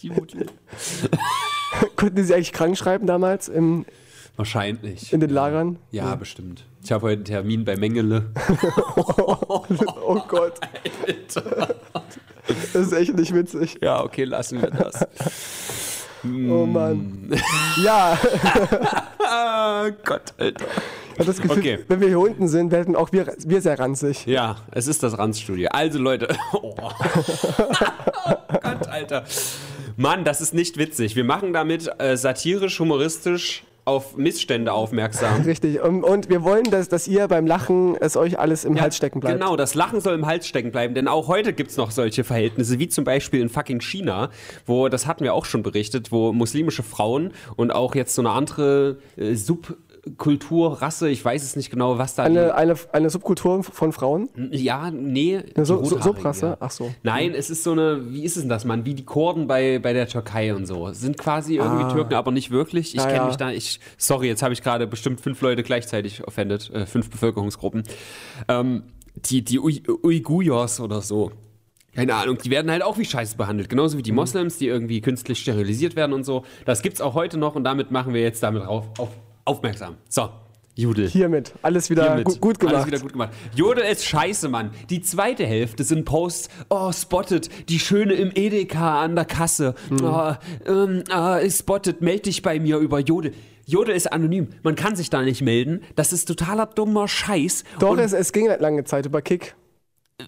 [0.01, 0.47] Judel.
[1.97, 3.87] Konnten die sie eigentlich krank schreiben damals im,
[4.37, 5.13] Wahrscheinlich.
[5.13, 5.79] in den Lagern?
[5.91, 6.65] Ja, bestimmt.
[6.83, 8.31] Ich habe heute einen Termin bei Mengele.
[10.09, 10.61] Oh Gott.
[12.73, 13.79] Das ist echt nicht witzig.
[13.83, 15.05] Ja, okay, lassen wir das.
[16.51, 17.31] Oh Mann.
[17.83, 18.19] Ja,
[19.25, 20.65] ah, Gott, Alter.
[21.13, 21.79] Ich habe das Gefühl, Okay.
[21.89, 24.27] wenn wir hier unten sind, werden auch wir, wir sehr ranzig.
[24.27, 25.69] Ja, es ist das Ranzstudio.
[25.73, 26.29] Also Leute.
[26.53, 26.75] Oh.
[26.79, 29.25] oh Gott, Alter.
[29.97, 31.17] Mann, das ist nicht witzig.
[31.17, 35.43] Wir machen damit äh, satirisch, humoristisch auf Missstände aufmerksam.
[35.47, 35.81] Richtig.
[35.81, 39.21] Und, und wir wollen, dass, dass ihr beim Lachen es euch alles im Hals stecken
[39.21, 39.39] bleibt.
[39.39, 42.25] Genau, das Lachen soll im Hals stecken bleiben, denn auch heute gibt es noch solche
[42.25, 44.31] Verhältnisse, wie zum Beispiel in fucking China,
[44.67, 48.31] wo, das hatten wir auch schon berichtet, wo muslimische Frauen und auch jetzt so eine
[48.31, 49.35] andere äh,
[50.07, 54.29] Subkultur, Rasse, ich weiß es nicht genau, was da Eine, eine, eine Subkultur von Frauen?
[54.53, 55.41] Ja, nee.
[55.55, 56.57] Eine so, Subrasse?
[56.61, 56.95] Ach so.
[57.03, 58.85] Nein, es ist so eine, wie ist es denn das, Mann?
[58.85, 60.93] Wie die Kurden bei, bei der Türkei und so.
[60.93, 61.93] Sind quasi irgendwie Ah.
[61.93, 62.95] Türken, aber nicht wirklich.
[62.95, 63.27] Ich Ja, kenne ja.
[63.27, 67.11] mich da, ich, sorry, jetzt habe ich gerade bestimmt fünf Leute gleichzeitig offended, äh, fünf
[67.11, 67.83] Bevölkerungsgruppen.
[68.49, 68.85] Ähm,
[69.17, 71.33] die die Uigurs oder so.
[71.95, 73.71] Keine Ahnung, die werden halt auch wie Scheiße behandelt.
[73.71, 74.05] Genauso wie Mhm.
[74.05, 76.45] die Moslems, die irgendwie künstlich sterilisiert werden und so.
[76.67, 79.09] Das gibt's auch heute noch und damit machen wir jetzt damit auf, auf,
[79.47, 79.97] aufmerksam.
[80.09, 80.29] So,
[80.77, 81.09] Judel.
[81.09, 81.55] Hiermit.
[81.63, 82.25] Alles wieder Hiermit.
[82.27, 82.77] gut, gut gemacht.
[82.77, 83.31] Alles wieder gut gemacht.
[83.55, 84.73] Jodel ist scheiße, Mann.
[84.91, 89.75] Die zweite Hälfte sind Posts, oh, spotted, die Schöne im Edeka an der Kasse.
[89.89, 90.05] Mhm.
[90.05, 90.33] Oh,
[90.67, 93.33] ähm, ah, spotted, meld dich bei mir über Jodel.
[93.65, 94.49] Jodel ist anonym.
[94.63, 95.83] Man kann sich da nicht melden.
[95.97, 97.65] Das ist totaler dummer Scheiß.
[97.79, 99.57] Doch, es, es ging halt lange Zeit über Kick.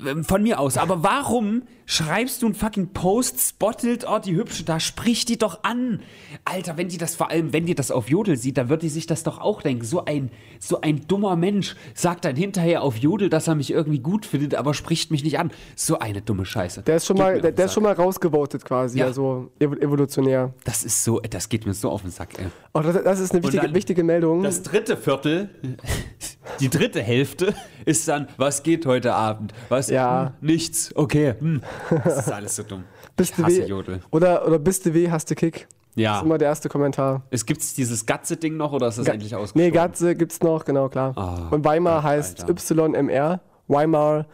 [0.07, 0.77] Ähm, von mir aus.
[0.77, 5.64] Aber warum schreibst du einen fucking Post, spottet, oh, die Hübsche, da sprich die doch
[5.64, 6.01] an.
[6.44, 8.90] Alter, wenn die das vor allem, wenn die das auf Jodel sieht, dann wird die
[8.90, 9.85] sich das doch auch denken.
[9.87, 14.01] So ein, so ein dummer Mensch sagt dann hinterher auf Jodel, dass er mich irgendwie
[14.01, 15.51] gut findet, aber spricht mich nicht an.
[15.77, 16.83] So eine dumme Scheiße.
[16.83, 19.07] Der ist schon Geht mal, der, der ist schon mal rausgevotet quasi, Ja.
[19.07, 20.53] also ev evolutionär.
[20.64, 22.46] Das ist so, das geht mir so auf den Sack, ey.
[22.74, 24.42] Oh, das, das ist eine wichtige, dann wichtige Meldung.
[24.42, 25.48] Das dritte Viertel,
[26.61, 29.53] die dritte Hälfte ist dann, was geht heute Abend?
[29.69, 29.89] Was?
[29.91, 30.33] Ja.
[30.41, 30.95] Hm, nichts.
[30.95, 31.35] Okay.
[31.39, 31.63] Hm.
[32.05, 32.85] Das ist alles so dumm.
[33.17, 33.65] Bist ich du hasse?
[33.67, 34.01] Jodel.
[34.11, 35.67] Oder, oder bist du weh, hast du Kick?
[35.95, 36.17] Das Ja.
[36.19, 37.23] ist immer der erste Kommentar.
[37.31, 39.73] Es gibt dieses Gatze-Ding noch oder ist das Ga- endlich Nee, ausgestorben?
[39.73, 41.13] Gatze gibt's noch, genau, klar.
[41.17, 42.87] Ah, Und Weimar Gott, heißt Alter.
[42.95, 43.41] YMR.
[43.67, 44.27] Weimar.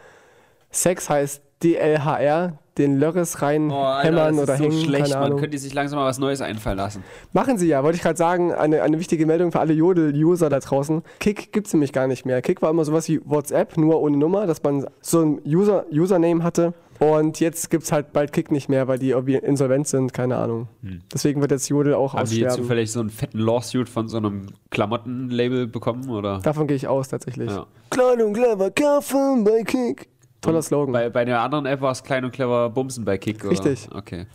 [0.71, 2.59] Sex heißt DLHR.
[2.77, 5.39] Den Lörres rein Oh, Alter, das oder ist so hängen, schlecht, keine man Ahnung.
[5.41, 7.05] könnte sich langsam mal was Neues einfallen lassen.
[7.33, 10.59] Machen sie ja, wollte ich gerade sagen, eine, eine wichtige Meldung für alle Jodel-User da
[10.59, 11.03] draußen.
[11.21, 12.43] Kick gibt's nämlich gar nicht mehr.
[12.43, 16.43] Kick war immer sowas wie WhatsApp, nur ohne Nummer, dass man so ein User, Username
[16.43, 16.75] hatte.
[17.01, 20.69] Und jetzt gibt's halt bald Kick nicht mehr, weil die irgendwie insolvent sind, keine Ahnung.
[21.13, 22.21] Deswegen wird jetzt Jodel auch Hm.
[22.21, 22.63] Haben die aussterben.
[22.65, 26.09] zufällig so einen fetten Lawsuit von so einem Klamottenlabel bekommen?
[26.09, 26.39] Oder?
[26.43, 27.51] Davon gehe ich aus, tatsächlich.
[27.51, 27.67] Ja.
[27.91, 30.09] Klein und clever kaufen bei Kick.
[30.45, 30.93] Toller Slogan.
[30.93, 33.51] Bei, bei der anderen App war es klein und clever Bumsen bei Kick, oder?
[33.53, 33.89] Richtig.
[33.95, 34.27] Okay.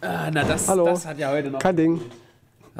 [0.00, 0.84] Ah, na, das, Hallo.
[0.84, 1.58] das hat ja heute noch.
[1.58, 2.00] Kein Ding.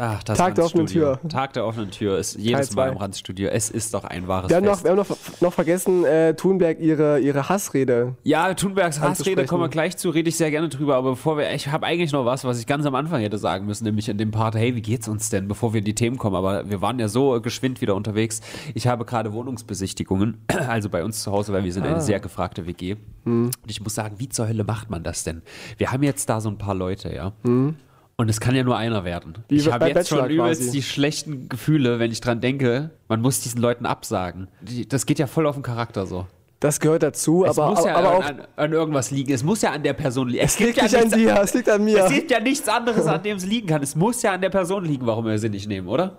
[0.00, 0.86] Ach, das Tag der offenen.
[0.86, 1.18] Tür.
[1.28, 3.48] Tag der offenen Tür ist jedes Mal im Ranzstudio.
[3.48, 5.08] Es ist doch ein wahres Wir haben noch, wir haben noch,
[5.40, 8.14] noch vergessen, äh, Thunberg ihre, ihre Hassrede.
[8.22, 11.52] Ja, Thunbergs Hassrede kommen wir gleich zu, rede ich sehr gerne drüber, aber bevor wir,
[11.52, 14.18] ich habe eigentlich noch was, was ich ganz am Anfang hätte sagen müssen, nämlich in
[14.18, 16.80] dem Part, hey, wie geht's uns denn, bevor wir in die Themen kommen, aber wir
[16.80, 18.40] waren ja so geschwind wieder unterwegs.
[18.74, 21.90] Ich habe gerade Wohnungsbesichtigungen, also bei uns zu Hause, weil wir sind Ah.
[21.90, 22.94] eine sehr gefragte WG.
[23.24, 23.46] Hm.
[23.46, 25.42] Und ich muss sagen, wie zur Hölle macht man das denn?
[25.76, 27.32] Wir haben jetzt da so ein paar Leute, ja.
[27.44, 27.74] Hm.
[28.20, 29.34] Und es kann ja nur einer werden.
[29.48, 30.72] Wie ich habe jetzt schon Bachelor übelst quasi.
[30.72, 34.48] die schlechten Gefühle, wenn ich dran denke, man muss diesen Leuten absagen.
[34.60, 36.26] Die, das geht ja voll auf den Charakter so.
[36.58, 38.24] Das gehört dazu, Es aber, muss ja aber auch.
[38.24, 39.32] an, an irgendwas liegen.
[39.32, 40.42] Es muss ja an der Person liegen.
[40.44, 42.06] Es liegt nicht an dir, es liegt an mir.
[42.06, 43.84] Es gibt ja nichts anderes, an dem es liegen kann.
[43.84, 46.16] Es muss ja an der Person liegen, warum wir sie nicht nehmen, oder?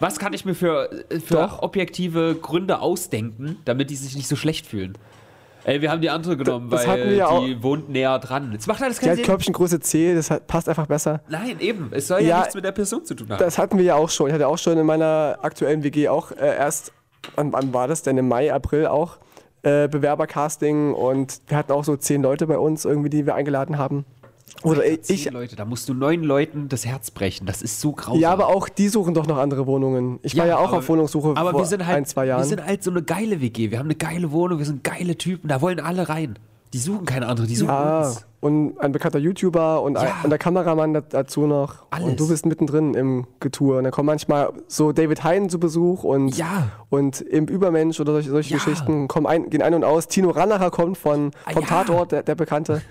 [0.00, 0.90] Was kann ich mir für,
[1.24, 1.62] für Doch.
[1.62, 4.98] objektive Gründe ausdenken, damit die sich nicht so schlecht fühlen?
[5.66, 8.52] Ey, wir haben die andere genommen, das weil wir ja die wohnt näher dran.
[8.52, 9.24] Jetzt macht alles Die keinen hat Sinn.
[9.26, 11.22] Körbchengröße C, das hat, passt einfach besser.
[11.28, 11.88] Nein, eben.
[11.90, 13.40] Es soll ja, Ja, nichts mit der Person zu tun haben.
[13.40, 14.28] Das hatten wir ja auch schon.
[14.28, 16.92] Ich hatte auch schon in meiner aktuellen WG auch äh, erst,
[17.34, 18.16] wann, wann war das denn?
[18.16, 19.18] Im Mai, April auch
[19.64, 23.76] äh, Bewerbercasting und wir hatten auch so zehn Leute bei uns irgendwie, die wir eingeladen
[23.76, 24.04] haben.
[24.62, 27.46] Oder ich, ich Leute, da musst du neun Leuten das Herz brechen.
[27.46, 28.20] Das ist so grausam.
[28.20, 30.18] ja, aber auch die suchen doch noch andere Wohnungen.
[30.22, 32.40] Ich war ja auch aber- auf Wohnungssuche aber vor wir sind halt, ein, zwei Jahren.
[32.42, 33.70] Wir sind halt so eine geile WG.
[33.70, 35.48] Wir haben eine geile Wohnung, wir sind geile Typen.
[35.48, 36.38] Da wollen alle rein.
[36.72, 38.26] Die suchen keine andere, die suchen Ah, uns.
[38.40, 40.14] und ein bekannter YouTuber und, ein, Ja.
[40.24, 41.86] und der Kameramann da- dazu noch.
[41.90, 42.08] Alles.
[42.08, 43.78] Und du bist mittendrin im Getue.
[43.78, 46.70] Und dann kommen manchmal so David Hein zu Besuch und, Ja.
[46.90, 48.56] und im Übermensch oder solche, solche Ja.
[48.58, 50.08] Geschichten kommen ein, gehen ein und aus.
[50.08, 51.68] Tino Rannacher kommt von, Ah, vom ja.
[51.68, 52.82] Tatort, der, der Bekannte.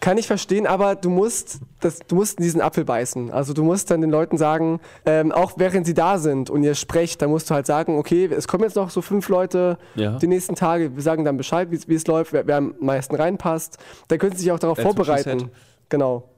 [0.00, 3.30] Kann ich verstehen, aber du musst, das, du musst in diesen Apfel beißen.
[3.30, 6.74] Also du musst dann den Leuten sagen, ähm, auch während sie da sind und ihr
[6.74, 10.18] sprecht, dann musst du halt sagen, okay, es kommen jetzt noch so fünf Leute Ja.
[10.18, 13.78] die nächsten Tage, wir sagen dann Bescheid, wie es- läuft, wer, wer am meisten reinpasst.
[14.08, 15.50] Dann können sie sich auch darauf That's vorbereiten.
[15.88, 16.28] Genau.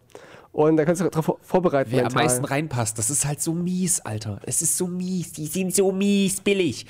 [0.53, 1.91] Und dann kannst du darauf vor- vorbereiten.
[1.93, 2.23] Wer am mental.
[2.25, 4.41] meisten reinpasst, das ist halt so mies, Alter.
[4.47, 5.33] Es ist so mies.
[5.33, 6.87] Die sind so mies billig.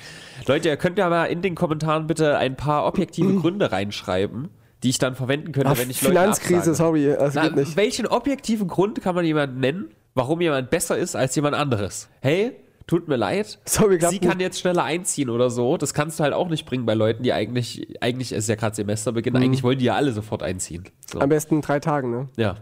[0.47, 4.47] Leute, ihr könnt ja mal in den Kommentaren bitte ein paar objektive Gründe reinschreiben,
[4.83, 6.75] die ich dann verwenden könnte, Ach, wenn ich Leute Finanzkrise, absage.
[6.75, 7.75] sorry, das Na, geht nicht.
[7.75, 12.09] Welchen objektiven Grund kann man jemanden nennen, warum jemand besser ist als jemand anderes?
[12.21, 12.53] Hey,
[12.87, 13.59] tut mir leid.
[13.65, 14.21] Sorry, Sie nicht.
[14.23, 15.77] kann jetzt schneller einziehen oder so.
[15.77, 18.75] Das kannst du halt auch nicht bringen bei Leuten, die eigentlich, eigentlich ist ja gerade
[18.75, 20.85] Semesterbeginn, eigentlich wollen die ja alle sofort einziehen.
[21.11, 21.19] So.
[21.19, 22.27] Am besten in drei Tagen, ne?
[22.37, 22.55] Ja.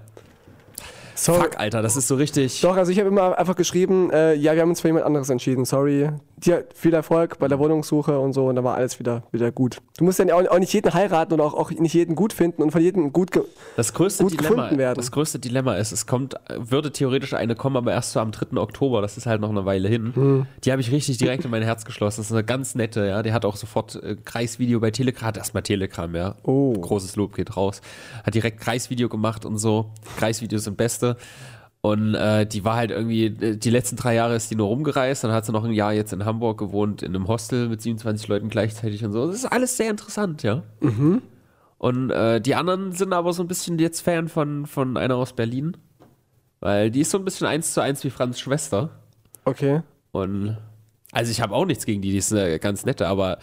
[1.18, 1.42] Sorry.
[1.42, 2.62] Fuck, Alter, das ist so richtig.
[2.62, 5.30] Doch, also ich habe immer einfach geschrieben, äh, ja, wir haben uns für jemand anderes
[5.30, 6.12] entschieden, sorry.
[6.38, 9.78] Dir viel Erfolg bei der Wohnungssuche und so und dann war alles wieder, wieder gut.
[9.98, 12.62] Du musst dann auch, auch nicht jeden heiraten und auch, auch nicht jeden gut finden
[12.62, 13.42] und von jedem gut ge
[13.76, 14.98] Das größte, gut Dilemma, gefunden werden.
[14.98, 18.58] das größte Dilemma ist, es kommt, würde theoretisch eine kommen, aber erst so am 3.
[18.58, 20.12] Oktober, das ist halt noch eine Weile hin.
[20.14, 20.46] Hm.
[20.64, 22.22] Die habe ich richtig direkt in mein Herz geschlossen.
[22.22, 23.24] Das ist eine ganz nette, ja.
[23.24, 26.36] Die hat auch sofort äh, Kreisvideo bei Telegram, hat erstmal Telegram, ja.
[26.44, 26.74] Oh.
[26.74, 27.82] Großes Lob geht raus.
[28.24, 29.88] Hat direkt Kreisvideo gemacht und so.
[30.18, 31.07] Kreisvideos sind beste.
[31.82, 35.24] Und äh, die war halt irgendwie, äh, die letzten drei Jahre ist die nur rumgereist,
[35.24, 38.28] dann hat sie noch ein Jahr jetzt in Hamburg gewohnt, in einem Hostel mit 27
[38.28, 39.28] Leuten gleichzeitig und so.
[39.28, 40.64] Das ist alles sehr interessant, ja.
[41.78, 45.34] Und äh, die anderen sind aber so ein bisschen jetzt Fan von, von einer aus
[45.34, 45.78] Berlin.
[46.60, 48.90] Weil die ist so ein bisschen eins zu eins wie Franz Schwester.
[49.46, 49.82] Okay.
[50.12, 50.58] Und
[51.12, 53.38] also ich habe auch nichts gegen die, die ist eine ganz nette, aber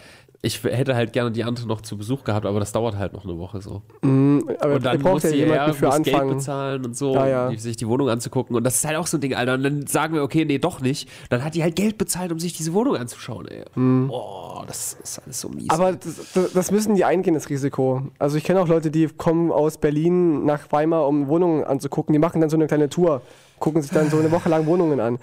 [0.45, 3.23] ich hätte halt gerne die andere noch zu Besuch gehabt, aber das dauert halt noch
[3.25, 3.81] eine Woche so.
[4.01, 6.29] Aber Und dann muss ja sie jemanden her, für muss Geld Anfang.
[6.37, 7.47] bezahlen und so, Ja, ja.
[7.49, 8.55] um sich die Wohnung anzugucken.
[8.55, 9.55] Und das ist halt auch so ein Ding, Alter.
[9.55, 11.09] Und dann sagen wir, okay, nee, doch nicht.
[11.29, 13.63] Dann hat die halt Geld bezahlt, um sich diese Wohnung anzuschauen, ey.
[13.75, 15.69] Boah, das ist alles so mies.
[15.69, 18.03] Aber das, das- müssen die eingehen, das Risiko.
[18.19, 22.13] Also ich kenne auch Leute, die kommen aus Berlin nach Weimar, um Wohnungen anzugucken.
[22.13, 23.21] Die machen dann so eine kleine Tour,
[23.59, 25.17] gucken sich dann so eine Woche lang Wohnungen an.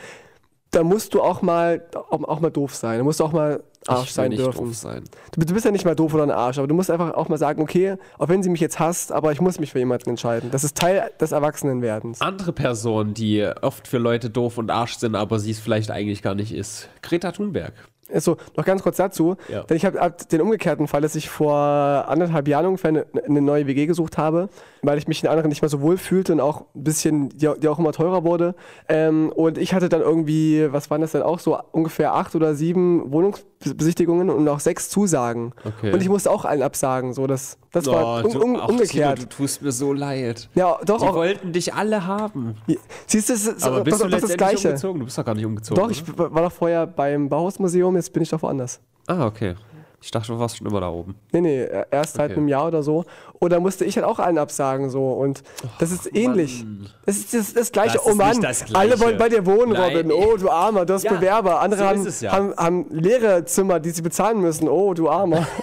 [0.71, 2.99] Da musst du auch mal, auch, auch mal doof sein.
[2.99, 4.67] Da musst du auch mal Arsch ich sein nicht dürfen.
[4.67, 5.05] doof sein.
[5.33, 7.29] Du, du bist ja nicht mal doof oder ein Arsch, aber du musst einfach auch
[7.29, 10.11] mal sagen, okay, auch wenn sie mich jetzt hasst, aber ich muss mich für jemanden
[10.11, 10.51] entscheiden.
[10.51, 12.21] Das ist Teil des Erwachsenenwerdens.
[12.21, 16.23] Andere Person, die oft für Leute doof und Arsch sind, aber sie es vielleicht eigentlich
[16.23, 16.89] gar nicht ist.
[17.03, 17.73] Greta Thunberg.
[18.13, 19.63] Also, noch ganz kurz dazu, Ja.
[19.65, 23.41] denn ich habe hab den umgekehrten Fall, dass ich vor anderthalb Jahren ungefähr eine, eine
[23.41, 24.49] neue WG gesucht habe,
[24.83, 27.49] weil ich mich in anderen nicht mehr so wohl fühlte und auch ein bisschen, die,
[27.61, 28.55] die auch immer teurer wurde.
[28.89, 32.55] Ähm, und ich hatte dann irgendwie, was waren das denn auch, so ungefähr acht oder
[32.55, 35.53] sieben Wohnungsbesichtigungen und auch sechs Zusagen.
[35.65, 35.93] Okay.
[35.93, 39.19] Und ich musste auch allen absagen, so das, das war un, un, ach, umgekehrt.
[39.19, 40.49] Tino, du tust mir so leid.
[40.55, 42.57] ja, doch, Die auch, wollten dich alle haben.
[43.07, 44.69] siehst du, das ist, Aber bist das, du ist das Gleiche.
[44.69, 44.99] umgezogen?
[45.01, 45.83] Du bist doch gar nicht umgezogen.
[45.83, 48.81] Doch, ich war doch vorher beim Bauhausmuseum, jetzt bin ich doch woanders.
[49.07, 49.55] Ah, okay.
[50.05, 51.15] Ich dachte, du warst schon immer da oben.
[51.31, 52.39] Nee, nee, erst seit Okay.
[52.41, 53.05] einem Jahr oder so.
[53.39, 55.13] Und da musste ich halt auch allen absagen so.
[55.13, 55.45] Und
[55.79, 56.65] das ist ähnlich.
[57.07, 57.99] Das ist das, das Gleiche.
[57.99, 58.77] Das oh ist Mann, nicht das Gleiche.
[58.77, 59.97] alle wollen bei dir wohnen, Nein.
[59.97, 60.11] Robin.
[60.13, 61.61] Oh, du Armer, du hast Ja, Bewerber.
[61.61, 62.33] Andere so haben, ja.
[62.33, 64.69] haben, haben leere Zimmer, die sie bezahlen müssen.
[64.69, 65.47] Oh, du Armer.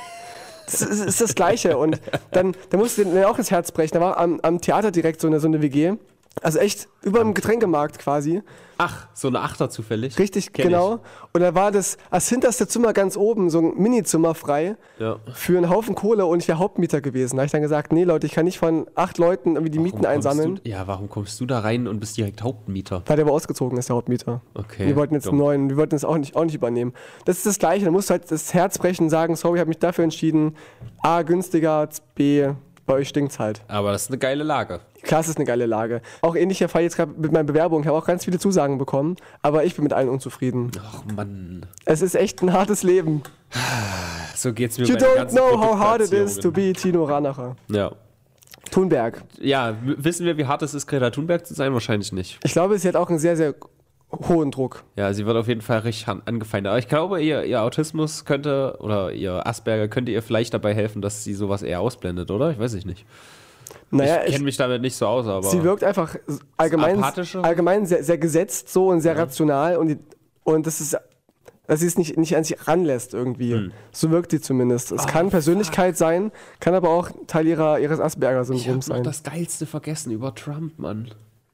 [0.71, 1.79] Das ist, ist das Gleiche.
[1.79, 1.99] Und
[2.31, 3.95] dann, dann musste mir auch das Herz brechen.
[3.95, 5.93] Da war am, am Theater direkt so eine, so eine WG.
[6.41, 8.41] Also echt über dem Getränkemarkt quasi.
[8.77, 10.17] Ach, so eine Achter zufällig.
[10.19, 11.01] Richtig, Kenn genau.
[11.33, 15.01] Und da war das, das hinterste Zimmer ganz oben, so ein Minizimmer frei Ich.
[15.01, 15.17] Ja.
[15.33, 17.35] für einen Haufen Kohle und ich wäre Hauptmieter gewesen.
[17.35, 19.79] Da habe ich dann gesagt, nee Leute, ich kann nicht von acht Leuten irgendwie die
[19.79, 23.03] Mieten Warum kommst einsammeln, Du, ja, warum kommst du da rein und bist direkt Hauptmieter?
[23.05, 24.41] weil der aber ausgezogen ist, der Hauptmieter.
[24.53, 24.87] Okay.
[24.87, 26.93] Wir wollten jetzt einen neuen, wir wollten es auch nicht, auch nicht übernehmen.
[27.25, 29.59] Das ist das Gleiche, da musst du halt das Herz brechen und sagen, sorry, ich
[29.59, 30.55] habe mich dafür entschieden.
[31.01, 32.47] A, günstiger, B,
[32.85, 33.61] bei euch stinkt's halt.
[33.67, 34.79] Aber das ist eine geile Lage.
[35.09, 36.03] Klar, es ist eine geile Lage.
[36.21, 37.81] Auch ähnlicher Fall jetzt gerade mit meiner Bewerbung.
[37.81, 40.69] Ich habe auch ganz viele Zusagen bekommen, aber ich bin mit allen unzufrieden.
[40.79, 41.65] Ach Mann.
[41.83, 43.23] Es ist echt ein hartes Leben.
[44.35, 47.55] So geht's mir You don't know how hard it is to be Tino Ranacher.
[47.69, 47.91] Ja.
[48.69, 49.23] Thunberg.
[49.41, 51.73] Ja, wissen wir, wie hart es ist, Greta Thunberg zu sein?
[51.73, 52.37] Wahrscheinlich nicht.
[52.43, 53.55] Ich glaube, sie hat auch einen sehr, sehr
[54.11, 54.83] hohen Druck.
[54.95, 56.69] Ja, sie wird auf jeden Fall richtig angefeindet.
[56.69, 61.01] Aber ich glaube, ihr, ihr Autismus könnte oder ihr Asperger könnte ihr vielleicht dabei helfen,
[61.01, 62.51] dass sie sowas eher ausblendet, oder?
[62.51, 63.07] Ich weiß ich nicht.
[63.91, 65.43] Naja, ich ich, kenne mich damit nicht so aus, aber.
[65.47, 66.15] sie wirkt einfach
[66.57, 67.03] allgemein,
[67.41, 69.97] allgemein sehr, sehr gesetzt so und sehr rational und, die,
[70.43, 70.97] und das ist,
[71.67, 73.53] dass sie es nicht, nicht an sich ranlässt irgendwie.
[73.53, 73.71] Hm.
[73.91, 74.91] So wirkt die zumindest.
[74.91, 79.03] Oh, Es kann Persönlichkeit sein, kann aber auch Teil ihrer, ihres ich Asperger-Syndroms sein.
[79.03, 81.09] das Geilste vergessen über Trump, Mann.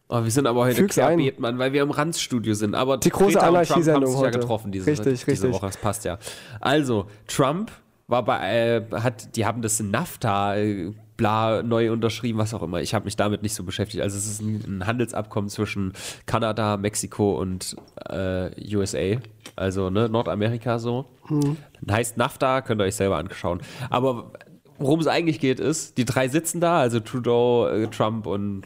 [0.07, 2.75] Oh, wir sind aber heute Füg's querbeet, Mann, weil wir im Ranzstudio sind.
[2.75, 4.39] Aber Die große Anarchiesendung sich ja heute.
[4.39, 5.51] getroffen diese, Richtig, diese richtig.
[5.53, 5.65] Woche.
[5.65, 6.19] Das passt ja.
[6.61, 7.71] Also, Trump
[8.07, 12.81] war bei, äh, hat, die haben das NAFTA, äh, bla, neu unterschrieben, was auch immer.
[12.81, 14.03] Ich habe mich damit nicht so beschäftigt.
[14.03, 15.93] Also, es ist ein, ein Handelsabkommen zwischen
[16.25, 17.75] Kanada, Mexiko und
[18.09, 19.19] äh, USA.
[19.55, 21.05] Also, ne, Nordamerika so.
[21.27, 21.57] Hm.
[21.89, 23.61] Heißt NAFTA, könnt ihr euch selber anschauen.
[23.89, 24.31] Aber
[24.77, 28.65] worum es eigentlich geht, ist, die drei sitzen da, also Trudeau, äh, Trump und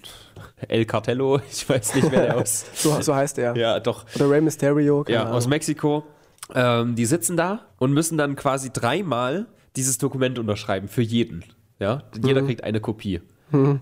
[0.68, 2.66] El Cartello, ich weiß nicht, wer der aus.
[2.74, 3.56] So, so heißt er.
[3.56, 4.06] ja, doch.
[4.16, 5.06] Oder Rey Mysterio.
[5.08, 6.04] Ja, aus Mexiko.
[6.56, 11.44] Ähm, die sitzen da und müssen dann quasi dreimal dieses Dokument unterschreiben für jeden.
[11.80, 13.22] Ja, jeder kriegt eine Kopie.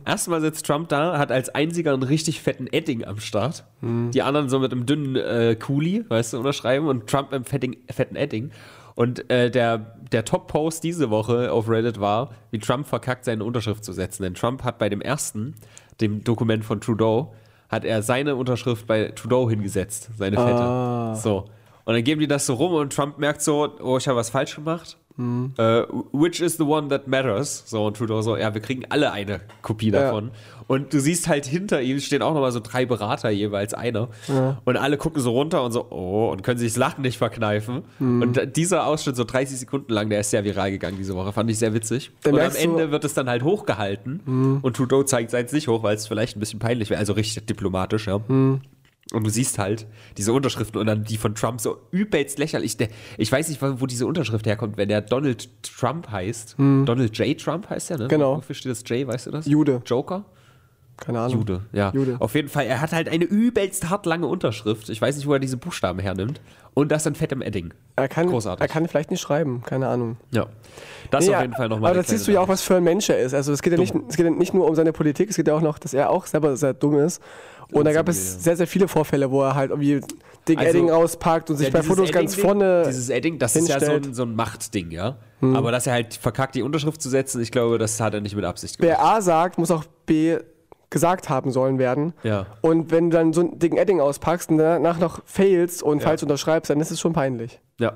[0.05, 3.65] Erstmal sitzt Trump da, hat als einziger einen richtig fetten Edding am Start.
[4.11, 7.45] Die anderen so mit einem dünnen äh, Kuli, weißt du, unterschreiben und Trump mit einem
[7.45, 8.51] fetting, fetten Edding.
[8.95, 13.83] Und äh, der, der Top-Post diese Woche auf Reddit war, wie Trump verkackt, seine Unterschrift
[13.83, 14.23] zu setzen.
[14.23, 15.55] Denn Trump hat bei dem ersten,
[16.01, 17.33] dem Dokument von Trudeau,
[17.69, 20.61] hat er seine Unterschrift bei Trudeau hingesetzt, seine fette.
[20.61, 21.15] Ah.
[21.15, 21.45] So.
[21.87, 24.29] Und dann geben die das so rum und Trump merkt so, oh, ich habe was
[24.29, 24.97] falsch gemacht.
[25.15, 25.53] Mhm.
[25.57, 27.63] Äh, which is the one that matters?
[27.65, 30.01] So, und Trudeau so, ja, wir kriegen alle eine Kopie Ja.
[30.01, 30.31] davon.
[30.67, 34.09] Und du siehst halt hinter ihm stehen auch nochmal so drei Berater, jeweils einer.
[34.65, 37.83] Und alle gucken so runter und so, oh, und können sich das Lachen nicht verkneifen.
[37.99, 38.21] Mhm.
[38.21, 41.49] Und dieser Ausschnitt, so 30 Sekunden lang, der ist sehr viral gegangen diese Woche, fand
[41.49, 42.11] ich sehr witzig.
[42.23, 42.57] Da und am Mhm.
[42.59, 46.35] Ende wird es dann halt hochgehalten und Trudeau zeigt seins nicht hoch, weil es vielleicht
[46.35, 48.19] ein bisschen peinlich wäre, also richtig diplomatisch, ja.
[48.27, 48.59] Mhm.
[49.13, 52.75] Und du siehst halt diese Unterschriften und dann die von Trump so übelst lächerlich.
[52.75, 56.55] Der, ich weiß nicht, wo diese Unterschrift herkommt, wenn der Donald Trump heißt.
[56.57, 57.39] Donald J.
[57.39, 58.07] Trump heißt der, ne?
[58.09, 58.37] Genau.
[58.37, 59.45] Wofür steht das J, weißt du das?
[59.45, 59.81] Jude.
[59.85, 60.25] Joker?
[60.97, 61.37] Keine Ahnung.
[61.37, 61.91] Jude, ja.
[61.93, 62.17] Jude.
[62.19, 64.89] Auf jeden Fall, er hat halt eine übelst hart lange Unterschrift.
[64.89, 66.41] Ich weiß nicht, wo er diese Buchstaben hernimmt.
[66.73, 67.73] Und das in fettem Edding.
[67.95, 68.61] Er kann, Großartig.
[68.61, 70.17] er kann vielleicht nicht schreiben, keine Ahnung.
[70.31, 70.45] Ja.
[71.09, 71.91] Das Nee, auf jeden Fall nochmal.
[71.91, 73.33] Aber da siehst du ja auch, was für ein Mensch er ist.
[73.33, 75.47] Also es geht ja, nicht, es geht ja nicht nur um seine Politik, es geht
[75.47, 77.21] ja auch noch, dass er auch selber sehr dumm ist.
[77.71, 78.39] Und da gab es ja.
[78.39, 80.01] sehr, sehr viele Vorfälle, wo er halt irgendwie
[80.47, 82.83] Dick Also, Edding auspackt und sich Ja, bei Fotos ganz vorne.
[82.87, 84.05] Dieses Edding, das ist ja so hinstellt.
[84.05, 84.11] Hm.
[84.11, 85.17] ein, so ein Machtding, ja.
[85.41, 88.35] Aber dass er halt verkackt, die Unterschrift zu setzen, ich glaube, das hat er nicht
[88.35, 88.97] mit Absicht gemacht.
[88.97, 90.37] Wer A sagt, muss auch B
[90.89, 92.13] gesagt haben sollen werden.
[92.23, 92.45] Ja.
[92.61, 96.23] Und wenn du dann so einen dicken Edding auspackst und danach noch failst und falsch
[96.23, 97.59] unterschreibst, dann ist es schon peinlich.
[97.79, 97.93] Ja.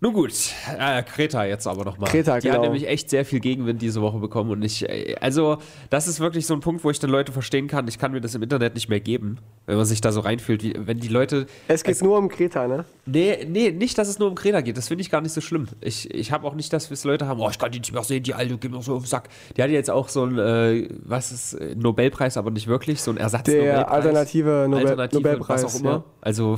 [0.00, 0.32] Nun gut,
[0.78, 2.08] äh, Kreta jetzt aber nochmal.
[2.08, 2.62] Kreta, Die hat genau.
[2.62, 5.58] nämlich echt sehr viel Gegenwind diese Woche bekommen und ich, äh, also
[5.90, 8.20] das ist wirklich so ein Punkt, wo ich dann Leute verstehen kann, ich kann mir
[8.20, 11.08] das im Internet nicht mehr geben, wenn man sich da so reinfühlt, wie, wenn die
[11.08, 12.84] Leute, Es geht nur um Kreta, ne?
[13.06, 15.40] nee, nee, nicht, dass es nur um Kreta geht, das finde ich gar nicht so
[15.40, 15.66] schlimm.
[15.80, 18.04] Ich, ich habe auch nicht, dass es Leute haben, oh, ich kann die nicht mehr
[18.04, 19.28] sehen, die Alte, geht mir so auf den Sack.
[19.56, 23.10] Die hat jetzt auch so einen, äh, was ist, äh, Nobelpreis, aber nicht wirklich, so
[23.10, 23.74] ein Ersatz-Nobelpreis.
[23.74, 25.64] Der alternative Nobel Alternative, Nobelpreis.
[25.64, 25.90] was auch immer.
[25.90, 26.04] Ja.
[26.20, 26.56] Also,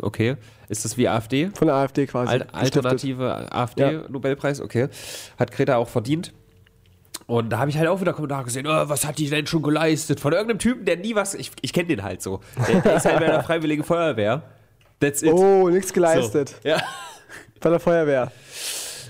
[0.00, 0.36] okay,
[0.68, 1.50] ist das wie AfD?
[1.54, 2.32] Von der AfD quasi.
[2.32, 4.88] Al alternative AfD-Nobelpreis, okay.
[5.38, 6.32] Hat Greta auch verdient.
[7.26, 9.62] Und da habe ich halt auch wieder Kommentare gesehen, oh, was hat die denn schon
[9.62, 10.20] geleistet?
[10.20, 12.40] Von irgendeinem Typen, der nie was, ich, ich kenne den halt so.
[12.68, 14.42] Der, der ist halt bei der Freiwilligen Feuerwehr.
[15.00, 15.32] That's it.
[15.32, 16.56] Oh, nichts geleistet.
[16.62, 16.68] So.
[16.68, 16.80] Ja.
[17.60, 18.30] Bei der Feuerwehr.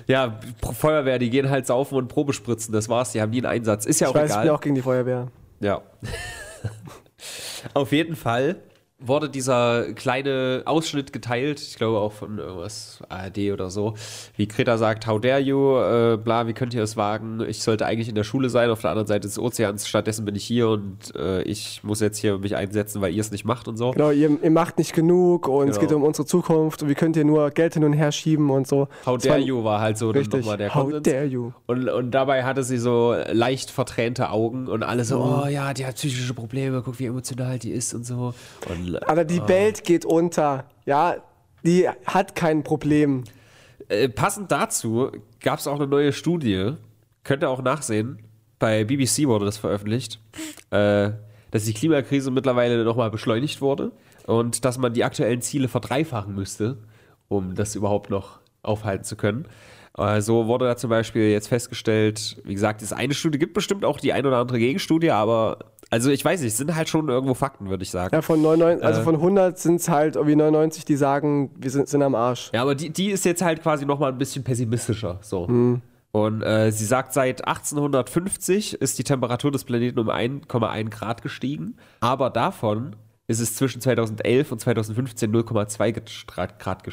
[0.06, 0.38] ja,
[0.78, 3.84] Feuerwehr, die gehen halt saufen und Probespritzen, das war's, die haben nie einen Einsatz.
[3.84, 4.44] Ist ja auch Ich weiß, ich egal.
[4.44, 5.28] bin auch gegen die Feuerwehr.
[5.60, 5.82] Ja.
[7.74, 8.56] Auf jeden Fall
[8.98, 13.92] wurde dieser kleine Ausschnitt geteilt, ich glaube auch von irgendwas ARD oder so,
[14.36, 17.84] wie Greta sagt, how dare you, äh, bla, wie könnt ihr es wagen, ich sollte
[17.84, 20.70] eigentlich in der Schule sein, auf der anderen Seite des Ozeans, stattdessen bin ich hier
[20.70, 23.90] und äh, ich muss jetzt hier mich einsetzen, weil ihr es nicht macht und so.
[23.90, 25.88] Genau, ihr, ihr macht nicht genug und es Genau.
[25.88, 28.66] geht um unsere Zukunft und wie könnt ihr nur Geld hin und her schieben und
[28.66, 28.88] so.
[29.04, 31.02] How dare you war halt so nochmal der How Konsens.
[31.02, 31.52] dare you.
[31.66, 35.42] Und, und dabei hatte sie so leicht vertränte Augen und alle so, Mhm.
[35.44, 38.32] oh ja, die hat psychische Probleme, guck, wie emotional die ist und so.
[38.70, 40.64] Und Alter, die Welt geht unter.
[40.84, 41.16] Ja,
[41.64, 43.24] die hat kein Problem.
[43.88, 46.72] Äh, passend dazu gab es auch eine neue Studie,
[47.24, 48.20] könnt ihr auch nachsehen,
[48.58, 50.20] bei BBC wurde das veröffentlicht,
[50.70, 51.10] äh,
[51.50, 53.92] dass die Klimakrise mittlerweile nochmal beschleunigt wurde
[54.26, 56.78] und dass man die aktuellen Ziele verdreifachen müsste,
[57.28, 59.46] um das überhaupt noch aufhalten zu können.
[59.96, 63.84] Äh, So wurde da zum Beispiel jetzt festgestellt, wie gesagt, es eine Studie gibt bestimmt
[63.84, 65.58] auch die ein oder andere Gegenstudie, aber
[65.90, 68.14] also ich weiß nicht, es sind halt schon irgendwo Fakten, würde ich sagen.
[68.14, 68.86] Ja, von, 99, Äh.
[68.86, 72.50] also von 100 sind es halt irgendwie 99, die sagen, wir sind, sind am Arsch.
[72.52, 75.18] Ja, aber die, die ist jetzt halt quasi nochmal ein bisschen pessimistischer.
[75.22, 75.46] So.
[76.12, 81.76] Und äh, sie sagt, seit 1850 ist die Temperatur des Planeten um 1,1 Grad gestiegen.
[82.00, 82.96] Aber davon
[83.28, 86.84] ist es zwischen 2011 und 2015 0,2 Grad Grad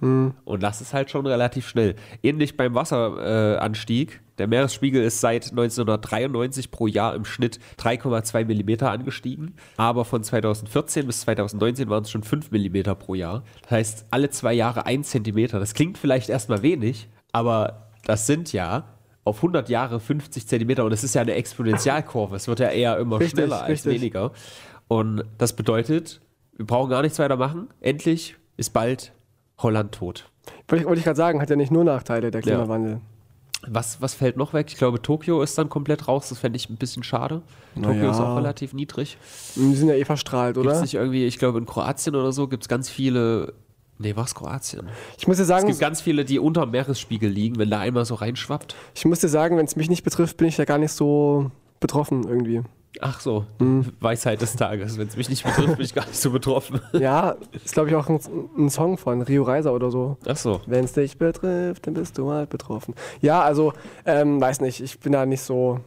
[0.00, 0.34] gestiegen.
[0.44, 1.96] Und das ist halt schon relativ schnell.
[2.22, 3.26] Ähnlich beim Wasseranstieg.
[3.26, 4.20] Äh, Anstieg.
[4.38, 9.54] der Meeresspiegel ist seit 1993 pro Jahr im Schnitt 3,2 Millimeter angestiegen.
[9.76, 13.42] Aber von 2014 bis 2019 waren es schon 5 Millimeter pro Jahr.
[13.62, 15.58] Das heißt, alle zwei Jahre ein Zentimeter.
[15.58, 18.84] Das klingt vielleicht erstmal wenig, aber das sind ja
[19.24, 22.36] auf 100 Jahre 50 Zentimeter und es ist ja eine Exponentialkurve.
[22.36, 24.00] Es wird ja eher immer Richtig, schneller als richtig.
[24.00, 24.30] weniger.
[24.86, 26.20] Und das bedeutet,
[26.56, 27.68] wir brauchen gar nichts weiter machen.
[27.80, 29.12] Endlich ist bald
[29.58, 30.28] Holland tot.
[30.68, 33.00] Wollte ich, wollte ich gerade sagen, hat ja nicht nur Nachteile, der Klimawandel.
[33.68, 34.66] Was, was fällt noch weg?
[34.68, 36.28] Ich glaube, Tokio ist dann komplett raus.
[36.28, 37.42] Das fände ich ein bisschen schade.
[37.74, 38.10] Tokio Naja.
[38.12, 39.18] ist auch relativ niedrig.
[39.56, 40.80] Die sind ja eh verstrahlt, es oder?
[40.80, 43.54] nicht irgendwie, ich glaube, in Kroatien oder so gibt es ganz viele.
[43.98, 44.88] Nee, was Kroatien?
[45.18, 47.80] Ich muss dir Es sagen, gibt ganz viele, die unter dem Meeresspiegel liegen, wenn da
[47.80, 48.76] einmal so reinschwappt.
[48.94, 51.50] ich muss dir sagen, wenn es mich nicht betrifft, bin ich da gar nicht so
[51.80, 52.62] betroffen irgendwie.
[53.00, 53.92] Ach so, Mhm.
[54.00, 54.98] Weisheit des Tages.
[54.98, 56.80] Wenn es mich nicht betrifft, bin ich gar nicht so betroffen.
[56.92, 58.20] Ja, ist glaube ich auch ein,
[58.58, 60.16] ein Song von Rio Reiser oder so.
[60.26, 60.60] Ach so.
[60.66, 62.94] Wenn es dich betrifft, dann bist du halt betroffen.
[63.20, 63.72] Ja, also,
[64.04, 65.80] ähm, weiß nicht, ich bin da nicht so,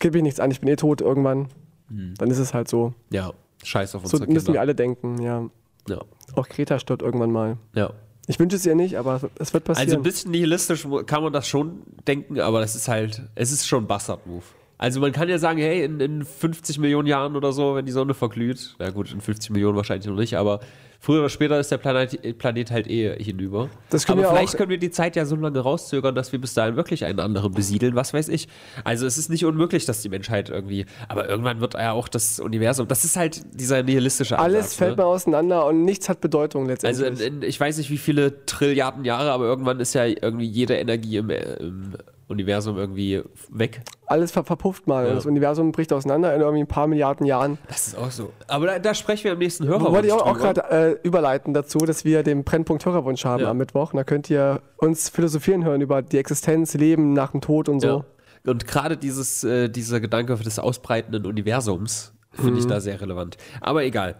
[0.00, 1.48] geht mich nichts an, ich bin eh tot irgendwann.
[1.88, 2.92] Dann ist es halt so.
[3.10, 5.48] Ja, scheiß auf So unsere müssen wir alle denken, ja.
[5.88, 6.00] Ja,
[6.34, 7.56] Auch Kreta stirbt irgendwann mal.
[7.74, 7.90] ja.
[8.26, 9.86] Ich wünsche es ihr nicht, aber es wird passieren.
[9.86, 13.66] Also ein bisschen nihilistisch kann man das schon denken, aber das ist halt, es ist
[13.68, 14.42] schon ein Bastard-Move.
[14.84, 17.92] Also man kann ja sagen, hey, in, in 50 Millionen Jahren oder so, wenn die
[17.92, 20.60] Sonne verglüht, na gut, in 50 Millionen wahrscheinlich noch nicht, aber
[21.04, 23.68] Früher oder später ist der Planet, Planet halt eh hinüber.
[23.90, 26.54] Das können Aber vielleicht können wir die Zeit ja so lange rauszögern, dass wir bis
[26.54, 28.48] dahin wirklich einen anderen besiedeln, was weiß ich.
[28.84, 32.40] Also es ist nicht unmöglich, dass die Menschheit irgendwie, aber irgendwann wird ja auch das
[32.40, 34.54] Universum, das ist halt dieser nihilistische Ansatz.
[34.54, 35.02] Alles fällt ne?
[35.02, 37.26] mal auseinander und nichts hat Bedeutung Also letztendlich.
[37.26, 40.76] in, in, ich weiß nicht, wie viele Trilliarden Jahre, aber irgendwann ist ja irgendwie jede
[40.76, 41.96] Energie im, im
[42.28, 43.82] Universum irgendwie weg.
[44.06, 45.06] Alles ver verpufft mal.
[45.06, 45.14] Ja.
[45.14, 47.58] Das Universum bricht auseinander in irgendwie ein paar Milliarden Jahren.
[47.68, 48.32] Das ist auch so.
[48.48, 49.92] Aber da, da sprechen wir im nächsten Hörer.
[49.92, 53.50] Wollte ich auch, auch gerade äh, überleiten dazu, dass wir den Brennpunkt Hörerwunsch haben Ja.
[53.50, 53.92] am Mittwoch.
[53.92, 57.80] Und da könnt ihr uns philosophieren hören über die Existenz, Leben nach dem Tod und
[57.80, 57.86] so.
[57.86, 58.50] Ja.
[58.50, 62.58] Und gerade dieses, äh, dieser Gedanke des ausbreitenden Universums finde Mhm.
[62.58, 63.36] ich da sehr relevant.
[63.60, 64.16] Aber egal.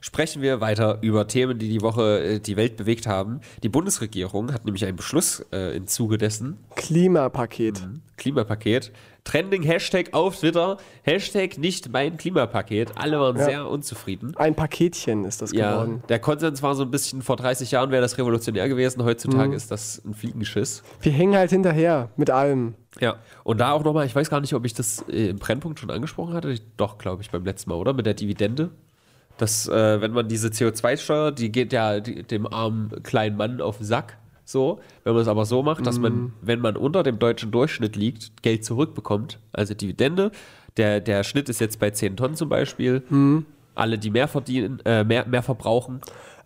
[0.00, 3.40] Sprechen wir weiter über Themen, die die Woche äh, die Welt bewegt haben.
[3.62, 7.86] Die Bundesregierung hat nämlich einen Beschluss äh, im Zuge dessen, Klimapaket.
[8.16, 8.90] Klimapaket,
[9.24, 12.92] Trending Hashtag auf Twitter, Hashtag nicht mein Klimapaket.
[12.96, 13.44] Alle waren Ja.
[13.44, 14.34] sehr unzufrieden.
[14.36, 16.02] Ein Paketchen ist das Ja, geworden.
[16.08, 19.04] der Konsens war so ein bisschen, vor 30 Jahren wäre das revolutionär gewesen, Mhm.
[19.06, 20.82] heutzutage ist das ein Fliegenschiss.
[21.00, 22.74] Wir hängen halt hinterher mit allem.
[23.00, 25.78] Ja, und da auch nochmal, ich weiß gar nicht, ob ich das äh, im Brennpunkt
[25.78, 26.56] schon angesprochen hatte.
[26.76, 27.92] Doch, glaube ich, beim letzten Mal, oder?
[27.92, 28.70] Mit der Dividende.
[29.38, 33.86] Dass, äh, wenn man diese CO2-Steuer, die geht ja dem armen kleinen Mann auf den
[33.86, 34.18] Sack.
[34.44, 37.96] So, wenn man es aber so macht, dass man, wenn man unter dem deutschen Durchschnitt
[37.96, 39.38] liegt, Geld zurückbekommt.
[39.52, 40.30] Also Dividende.
[40.78, 43.02] Der, der Schnitt ist jetzt bei 10 Tonnen zum Beispiel.
[43.74, 46.00] Alle, die mehr verdienen, äh, mehr, mehr verbrauchen,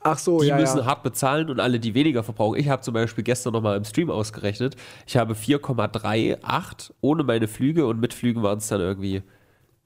[0.04, 0.86] Ach so, die ja, müssen ja.
[0.86, 2.58] hart bezahlen und alle, die weniger verbrauchen.
[2.58, 4.76] Ich habe zum Beispiel gestern nochmal im Stream ausgerechnet.
[5.06, 9.22] Ich habe 4,38 ohne meine Flüge und mit Flügen waren es dann irgendwie,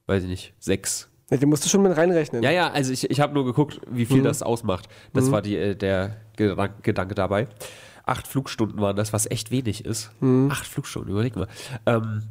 [0.07, 1.09] weiß ich nicht, 6.
[1.29, 2.41] Ja, Den musst du schon mit reinrechnen.
[2.41, 4.07] Ja, ja, also ich, ich habe nur geguckt, wie Mhm.
[4.07, 4.87] viel das ausmacht.
[5.13, 7.47] Das war die, äh, der Gedank Gedanke dabei.
[8.05, 10.11] Acht Flugstunden waren das, was echt wenig ist.
[10.21, 10.49] Mhm.
[10.49, 11.47] Acht Flugstunden, überleg mal.
[11.85, 12.23] Ähm,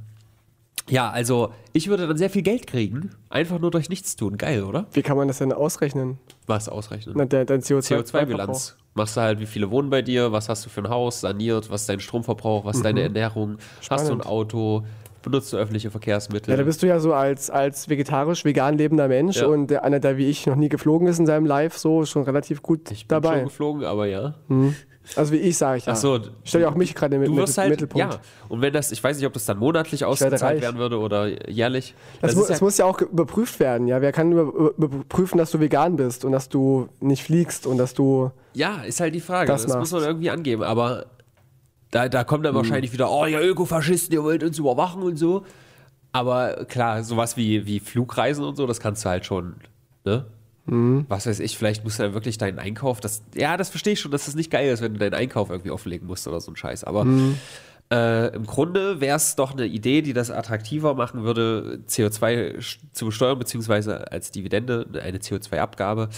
[0.88, 4.38] ja, also ich würde dann sehr viel Geld kriegen, einfach nur durch nichts tun.
[4.38, 4.86] Geil, oder?
[4.92, 6.18] Wie kann man das denn ausrechnen?
[6.46, 7.14] Was ausrechnen?
[7.18, 8.76] Na, der, dein CO2 CO2-Bilanz.
[8.94, 11.68] Machst du halt, wie viele wohnen bei dir, was hast du für ein Haus, saniert,
[11.70, 14.26] was ist dein Stromverbrauch, was ist deine Ernährung, hast du ein Spannend.
[14.26, 14.86] Auto,
[15.26, 16.50] benutzt du öffentliche Verkehrsmittel.
[16.52, 19.48] Ja, da bist du ja so als, als vegetarisch, vegan lebender Mensch Ja.
[19.48, 22.62] und einer, der wie ich noch nie geflogen ist in seinem Live, so schon relativ
[22.62, 23.40] gut ich bin schon dabei.
[23.42, 24.34] geflogen, aber ja.
[25.14, 25.92] Also wie ich, sage ich ja.
[25.92, 28.14] Ach so, Ich stelle ja auch mich gerade mit Du wirst halt, Mittelpunkt.
[28.14, 28.20] ja.
[28.48, 31.94] Und wenn das, ich weiß nicht, ob das dann monatlich ausgezahlt werden würde oder jährlich.
[32.20, 34.00] Das, Das mu ist das ja, muss ja auch überprüft werden, ja.
[34.00, 37.94] Wer kann über, überprüfen, dass du vegan bist und dass du nicht fliegst und dass
[37.94, 38.30] du.
[38.54, 39.46] ja, ist halt die Frage.
[39.46, 40.62] Das Das, muss man irgendwie angeben.
[40.64, 41.06] Aber
[41.90, 42.58] da, da kommt dann Mhm.
[42.58, 45.44] wahrscheinlich wieder, oh, ihr Ökofaschisten, ihr wollt uns überwachen und so.
[46.12, 49.54] Aber klar, sowas wie, wie Flugreisen und so, das kannst du halt schon,
[50.04, 50.24] ne?
[50.64, 51.04] Mhm.
[51.08, 54.00] Was weiß ich, vielleicht musst du dann wirklich deinen Einkauf, das, ja, das verstehe ich
[54.00, 56.50] schon, dass das nicht geil ist, wenn du deinen Einkauf irgendwie offlegen musst oder so
[56.50, 56.82] ein Scheiß.
[56.84, 57.36] Aber Mhm.
[57.92, 62.78] äh, im Grunde wäre es doch eine Idee, die das attraktiver machen würde, CO2 sch-
[62.92, 66.08] zu besteuern, beziehungsweise als Dividende eine CO2-Abgabe,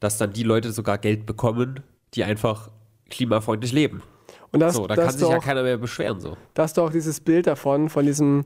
[0.00, 1.80] dass dann die Leute sogar Geld bekommen,
[2.14, 2.70] die einfach
[3.10, 4.02] klimafreundlich leben.
[4.52, 6.20] Und das, so, da kann sich doch ja auch, keiner mehr beschweren.
[6.20, 6.36] So.
[6.54, 8.44] da hast du auch dieses Bild davon, von diesem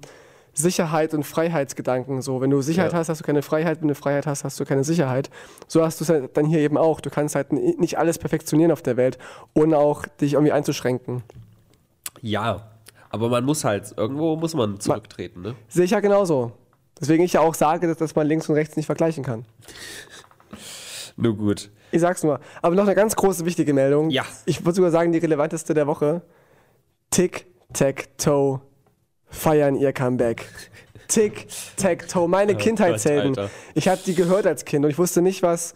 [0.55, 2.21] Sicherheit und Freiheitsgedanken.
[2.23, 2.99] So, wenn du Sicherheit Ja.
[2.99, 5.31] hast, hast du keine Freiheit, wenn du Freiheit hast, hast du keine Sicherheit.
[5.67, 7.01] So hast du es halt dann hier eben auch.
[7.01, 9.19] Du kannst halt nicht alles perfektionieren auf der Welt,
[9.55, 11.23] ohne auch dich irgendwie einzuschränken.
[12.21, 12.69] Ja,
[13.11, 15.55] aber man muss halt, irgendwo muss man zurücktreten, ne?
[15.69, 16.53] Sehe ich ja genauso.
[17.01, 19.45] Deswegen ich ja auch sage, dass, dass man links und rechts nicht vergleichen kann.
[21.17, 21.71] Nur gut.
[21.91, 22.41] Ich sag's nur.
[22.63, 24.11] Aber noch eine ganz große wichtige Meldung.
[24.11, 24.25] Ja.
[24.47, 26.23] Ich würde sogar sagen, die relevanteste der Woche.
[27.11, 28.61] Tic, Tac, Toe
[29.27, 30.47] feiern ihr Comeback.
[31.13, 31.47] Tic,
[31.77, 33.35] Tac, Toe, meine Kindheitshelden.
[33.35, 35.75] Gott, ich habe die gehört als Kind und ich wusste nicht, was,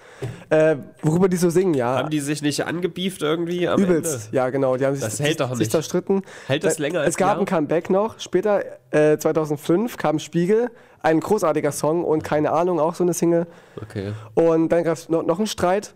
[0.50, 1.96] äh, worüber die so singen, ja.
[1.98, 4.76] Haben die sich nicht angebieft irgendwie am Übelst, ja genau.
[4.76, 5.70] Die haben sich, Das hält doch sich nicht.
[5.72, 6.22] zerstritten.
[6.46, 7.40] Hält das Da- länger als Es gab ein Jahr?
[7.40, 8.18] ein Comeback noch.
[8.18, 10.70] Später, äh, 2005, kam Spiegel,
[11.02, 13.46] ein großartiger Song und keine Ahnung, auch so eine Single.
[13.82, 14.12] Okay.
[14.34, 15.94] Und dann gab es noch, noch einen Streit.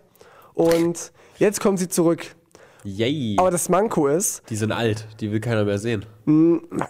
[0.53, 2.25] Und jetzt kommen sie zurück.
[2.83, 3.35] Yay.
[3.37, 6.03] Aber das Manko ist, die sind alt, die will keiner mehr sehen.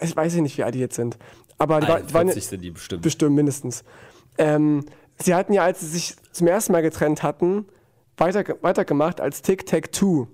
[0.00, 1.18] ich weiß nicht, wie alt die jetzt sind.
[1.62, 3.02] Aber die, war, die waren 41 sind die bestimmt.
[3.02, 3.84] bestimmt mindestens.
[4.38, 4.84] Ähm,
[5.22, 7.66] sie hatten ja, als sie sich zum ersten Mal getrennt hatten,
[8.16, 10.26] weiter, weitergemacht als Tic Tac Two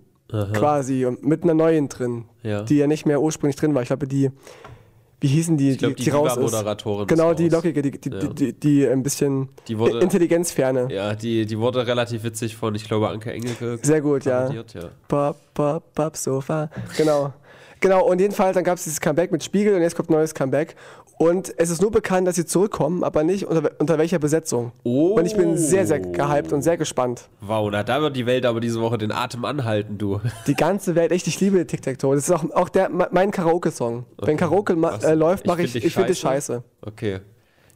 [0.53, 2.63] quasi und mit einer neuen drin, Ja.
[2.63, 3.81] die ja nicht mehr ursprünglich drin war.
[3.83, 4.31] Ich glaube, die,
[5.21, 6.37] wie hießen die, Ich glaub, die die raus ist?
[6.39, 7.53] Viva-Moderatorin ist Genau, die raus.
[7.53, 8.19] lockige, die, die, Ja.
[8.19, 10.89] die, die, die ein bisschen Die wurde- Intelligenzferne.
[10.93, 13.79] Ja, die, die wurde relativ witzig von, ich glaube, Anke Engelke.
[13.83, 14.51] Sehr gut, ja.
[14.51, 14.63] ja.
[15.09, 16.71] Pop, pop, pop, Sofa.
[16.97, 17.33] Genau.
[17.81, 20.35] Genau, und jedenfalls, dann gab es dieses Comeback mit Spiegel und jetzt kommt ein neues
[20.35, 20.75] Comeback.
[21.19, 24.71] Und es ist nur bekannt, dass sie zurückkommen, aber nicht unter, unter welcher Besetzung.
[24.85, 25.15] Oh.
[25.19, 27.29] Und ich bin sehr, sehr gehypt und sehr gespannt.
[27.41, 30.21] Wow, na, da wird die Welt aber diese Woche den Atem anhalten, du.
[30.47, 32.15] Die ganze Welt, echt, ich liebe Tic-Tac-Toe.
[32.15, 34.05] Das ist auch, auch der, mein Karaoke-Song.
[34.19, 36.63] Wenn Karaoke äh, läuft, mache ich, ich finde das scheiße?
[36.83, 37.19] Okay.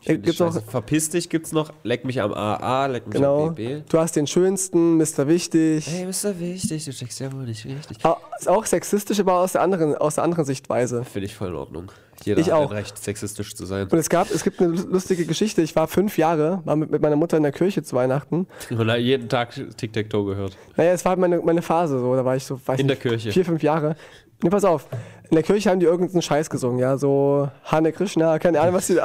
[0.03, 0.63] Ich find Gibt's scheiße.
[0.67, 1.73] Verpiss dich gibt's noch.
[1.85, 3.49] Leck mich am AA, leck mich Genau.
[3.49, 3.89] am BB.
[3.89, 5.29] Du hast den schönsten, Mr.
[5.29, 5.87] Wichtig.
[5.87, 6.39] Hey, Mr.
[6.41, 8.05] Wichtig, du checkst ja wohl nicht richtig.
[8.05, 11.05] Au- Ist auch sexistisch, aber aus der anderen, aus der anderen Sichtweise.
[11.05, 11.93] Finde ich voll in Ordnung.
[12.25, 12.73] Jeder Ich hat auch.
[12.73, 13.89] Recht, sexistisch zu sein.
[13.89, 15.63] Und es gab, es gibt eine lustige Geschichte.
[15.63, 18.47] Ich war fünf Jahre, war mit, mit meiner Mutter in der Kirche zu Weihnachten.
[18.71, 20.57] Und hat jeden Tag Tic-Tac-Toe gehört.
[20.77, 23.03] Naja, es war meine, meine Phase so, da war ich so, weiß In der nicht,
[23.03, 23.33] Kirche.
[23.33, 23.97] vier, fünf Jahre.
[24.43, 24.89] Ne, pass auf.
[25.31, 28.89] In der Kirche haben die irgendeinen Scheiß gesungen, ja, so Hane Krishna, keine Ahnung, was
[28.89, 28.97] die,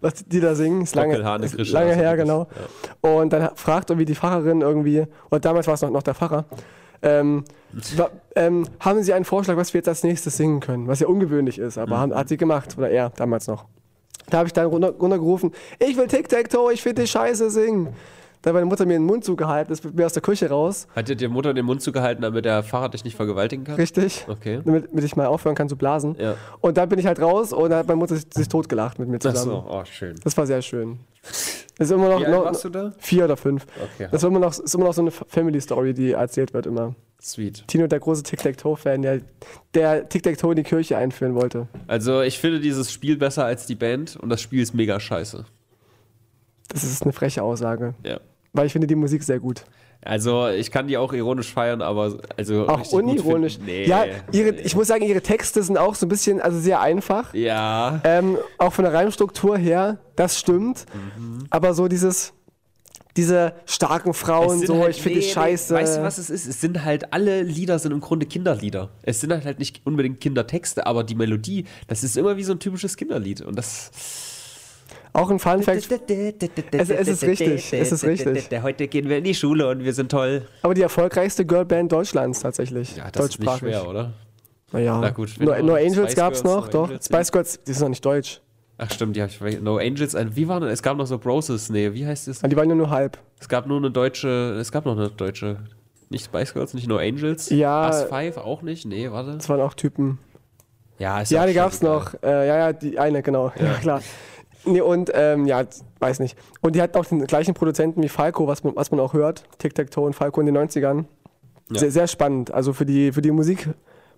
[0.00, 2.48] was die da singen, ist lange, Hane ist Krishna, lange also her, genau.
[3.02, 6.46] Und dann fragt irgendwie die Pfarrerin irgendwie, und damals war es noch, noch der Pfarrer,
[7.06, 7.44] ähm,
[8.34, 10.86] ähm, haben Sie einen Vorschlag, was wir jetzt als nächstes singen können?
[10.88, 13.64] Was ja ungewöhnlich ist, aber haben, hat sie gemacht, oder er damals noch.
[14.30, 17.88] Da habe ich dann runter, runtergerufen, ich will Tic-Tac-Toe, ich will die Scheiße singen.
[18.42, 20.86] Da hat meine Mutter mir den Mund zugehalten, ist mit mir aus der Küche raus,
[20.94, 23.74] Hat dir die Mutter den Mund zugehalten, damit der Fahrer dich nicht vergewaltigen kann?
[23.76, 24.60] richtig, Okay.
[24.64, 26.16] damit, damit ich mal aufhören kann zu blasen.
[26.18, 26.34] Ja.
[26.60, 29.08] Und dann bin ich halt raus und dann hat meine Mutter sich, sich totgelacht mit
[29.08, 29.50] mir Ach zusammen.
[29.50, 30.16] so, oh, schön.
[30.22, 30.98] Das war sehr schön.
[31.78, 32.92] Ist immer noch, Wie alt noch warst du da?
[32.98, 33.66] vier oder fünf.
[33.94, 36.64] Okay, Das ist immer, noch, ist immer noch so eine Family Story, die erzählt wird
[36.66, 36.94] immer.
[37.20, 37.64] sweet.
[37.68, 39.20] Tino, der große Tic-Tac-Toe-Fan, der,
[39.74, 41.68] der Tic-Tac-Toe in die Kirche einführen wollte.
[41.86, 45.44] Also, ich finde dieses Spiel besser als die Band und das Spiel ist mega scheiße.
[46.68, 47.94] Das ist eine freche Aussage.
[48.04, 48.20] Ja.
[48.54, 49.64] Weil ich finde die Musik sehr gut.
[50.06, 53.58] Also, ich kann die auch ironisch feiern, aber also Auch unironisch.
[53.64, 53.86] Nee.
[53.86, 57.34] Ja, ihre, ich muss sagen, ihre Texte sind auch so ein bisschen, also sehr einfach.
[57.34, 58.00] Ja.
[58.04, 60.86] Ähm, auch von der Reimstruktur her, das stimmt.
[60.94, 61.46] Mhm.
[61.50, 62.32] Aber so dieses,
[63.16, 65.72] diese starken Frauen, so, halt- ich finde die nee, scheiße.
[65.72, 66.46] Nee, weißt du, was es ist?
[66.46, 68.90] Es sind halt, alle Lieder sind im Grunde Kinderlieder.
[69.02, 72.60] Es sind halt nicht unbedingt Kindertexte, aber die Melodie, das ist immer wie so ein
[72.60, 73.40] typisches Kinderlied.
[73.40, 73.90] Und das.
[75.16, 75.78] Auch ein Fun Fact.
[76.72, 78.62] Es- es ist richtig, es ist richtig.
[78.62, 80.42] Heute gehen wir in die Schule und wir sind toll.
[80.62, 82.96] Aber die erfolgreichste Girlband Deutschlands tatsächlich.
[82.96, 84.12] Ja, das ist nicht schwer, oder?
[84.72, 84.98] Naja.
[85.00, 86.84] Na gut, No, no Angels gab's Girls, noch, No doch.
[86.88, 88.40] Angels Spice Girls, die sind noch nicht deutsch.
[88.78, 89.60] Ach stimmt, die ich.
[89.62, 90.68] No Angels, ein- wie war denn?
[90.68, 92.42] Es gab noch so Broses, nee, wie heißt es?
[92.42, 93.16] Und die waren ja nur halb.
[93.40, 95.60] Es gab nur eine deutsche, es gab noch eine deutsche,
[96.10, 97.48] nicht Spice Girls, nicht No Angels.
[97.48, 97.86] Ja.
[97.86, 99.32] Us Five auch nicht, nee, warte.
[99.36, 100.18] Das waren auch Typen.
[100.98, 101.94] Ja, ist Ja, die gab's scheißegal.
[101.96, 102.22] noch.
[102.22, 103.50] Äh, ja, ja, die eine, genau.
[103.58, 104.02] Ja, klar.
[104.66, 105.64] Nee, und, ähm, ja,
[106.00, 106.36] weiß nicht.
[106.60, 109.44] Und die hatten auch den gleichen Produzenten wie Falco, was man, was man auch hört.
[109.58, 111.04] Tic-Tac-Toe und Falco in den 90ern.
[111.70, 111.78] Ja.
[111.78, 112.52] Sehr, sehr spannend.
[112.52, 113.68] Also für die, für die Musik,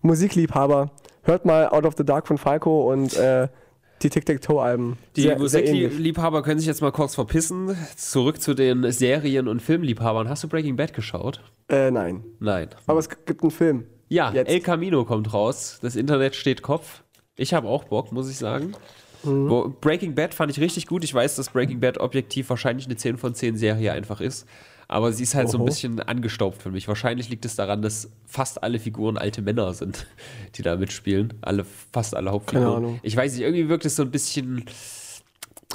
[0.03, 0.91] Musikliebhaber.
[1.23, 3.49] Hört mal Out of the Dark von Falco und äh,
[4.03, 4.97] die Tic-Tac-Toe-Alben.
[5.17, 5.35] Die.
[5.35, 7.77] Musikliebhaber können sich jetzt mal kurz verpissen.
[7.97, 10.29] Zurück zu den Serien- und Filmliebhabern.
[10.29, 11.43] Hast du Breaking Bad geschaut?
[11.69, 12.25] Äh, nein.
[12.39, 12.69] Nein.
[12.87, 13.85] Aber es gibt einen Film.
[14.09, 14.49] Ja, Jetzt.
[14.49, 15.79] El Camino kommt raus.
[15.83, 17.03] Das Internet steht Kopf.
[17.37, 18.73] Ich habe auch Bock, muss ich sagen.
[19.25, 19.49] Mhm.
[19.51, 21.05] Wo, Breaking Bad fand ich richtig gut.
[21.05, 24.47] Ich weiß, dass Breaking Bad objektiv wahrscheinlich eine 10 von 10 Serie einfach ist.
[24.91, 25.67] Aber sie ist halt so ein Oho.
[25.67, 26.89] bisschen angestaubt für mich.
[26.89, 30.07] Wahrscheinlich liegt es daran, dass fast alle Figuren alte Männer sind,
[30.55, 31.35] die da mitspielen.
[31.43, 32.65] Alle, fast alle Hauptfiguren.
[32.67, 33.01] Keine Ahnung.
[33.03, 34.65] Ich weiß nicht, irgendwie wirkt es so ein bisschen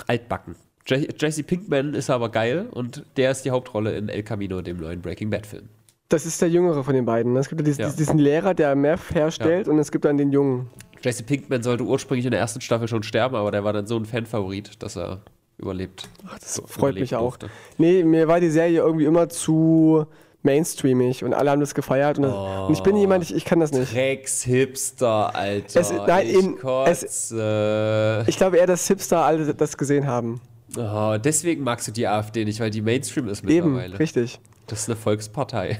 [0.07, 0.55] altbacken.
[0.87, 4.77] Je Jesse Pinkman ist aber geil und der ist die Hauptrolle in El Camino, dem
[4.77, 5.69] neuen Breaking Bad Film.
[6.09, 7.33] Das ist der Jüngere von den beiden.
[7.33, 7.39] ne?
[7.39, 7.89] Es gibt ja diesen, Ja.
[7.91, 10.69] diesen Lehrer, der Meth herstellt, und es gibt dann den Jungen.
[11.03, 13.97] Jesse Pinkman sollte ursprünglich in der ersten Staffel schon sterben, aber der war dann so
[13.97, 15.19] ein Fanfavorit, dass er
[15.57, 16.07] überlebt.
[16.27, 17.37] Ach, das Freut mich auch.
[17.77, 20.05] Nee, mir war die Serie irgendwie immer zu
[20.41, 22.17] mainstreamig und alle haben das gefeiert.
[22.17, 22.33] Und, das,
[22.67, 23.93] und ich bin jemand, ich, ich kann das nicht.
[23.95, 25.79] Rex Hipster, Alter.
[25.79, 28.23] Es- nein, ich in- kotze.
[28.27, 30.41] Ich glaube eher, dass Hipster alle das gesehen haben.
[30.77, 33.99] oh, deswegen magst du die AfD nicht, weil die Mainstream ist Eben, mittlerweile.
[33.99, 34.39] richtig.
[34.67, 35.79] Das ist eine Volkspartei.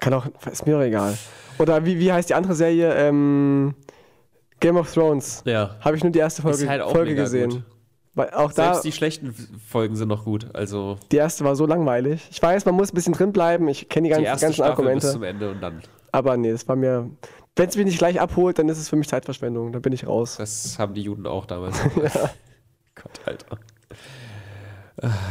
[0.00, 1.16] Kann auch, ist mir doch egal.
[1.58, 2.94] Oder wie, wie heißt die andere Serie?
[2.94, 3.74] Ähm,
[4.64, 5.42] Game of Thrones.
[5.44, 5.76] Ja.
[5.80, 7.50] Habe ich nur die erste Folge, halt Folge gesehen.
[7.50, 7.62] gut.
[8.14, 9.34] Weil auch da, Selbst die schlechten
[9.68, 10.46] Folgen sind noch gut.
[10.54, 12.26] Also die erste war so langweilig.
[12.30, 13.68] Ich weiß, man muss ein bisschen drin bleiben.
[13.68, 15.06] Ich kenne die, die ganzen, erste ganzen Staffel Argumente.
[15.06, 15.82] bis zum Ende und dann.
[16.12, 17.10] Aber nee, das war mir.
[17.56, 19.70] Wenn es mich nicht gleich abholt, dann ist es für mich Zeitverschwendung.
[19.72, 20.36] Dann bin ich raus.
[20.38, 21.78] Das haben die Juden auch damals.
[22.94, 23.58] Gott, Alter.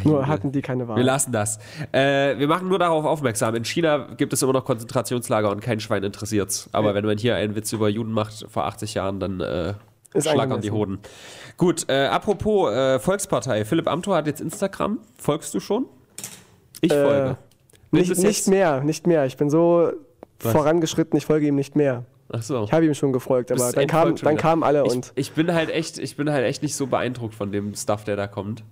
[0.04, 0.98] Nur hatten die keine Wahl.
[0.98, 1.58] Wir lassen das.
[1.94, 3.56] Äh, wir machen nur darauf aufmerksam.
[3.56, 6.70] In China gibt es immer noch Konzentrationslager und kein Schwein interessiert's.
[6.74, 6.96] Aber Ja.
[6.96, 9.74] wenn man hier einen Witz über Juden macht vor 80 Jahren, dann äh,
[10.14, 10.72] Ist schlagern die.
[10.72, 11.00] Hoden.
[11.58, 13.64] Gut, äh, apropos äh, Volkspartei.
[13.64, 15.00] Philipp Amthor hat jetzt Instagram.
[15.18, 15.86] Folgst du schon?
[16.82, 17.38] Ich Äh, folge.
[17.92, 19.26] Nicht, nicht mehr, nicht mehr.
[19.26, 19.92] Ich bin so
[20.42, 20.52] Was?
[20.52, 22.04] vorangeschritten, ich folge ihm nicht mehr.
[22.30, 22.64] Ach so.
[22.64, 25.12] Ich habe ihm schon gefolgt, aber dann, kam, dann kamen alle ich, und.
[25.16, 28.16] ich bin halt echt, ich bin halt echt nicht so beeindruckt von dem Stuff, der
[28.16, 28.64] da kommt.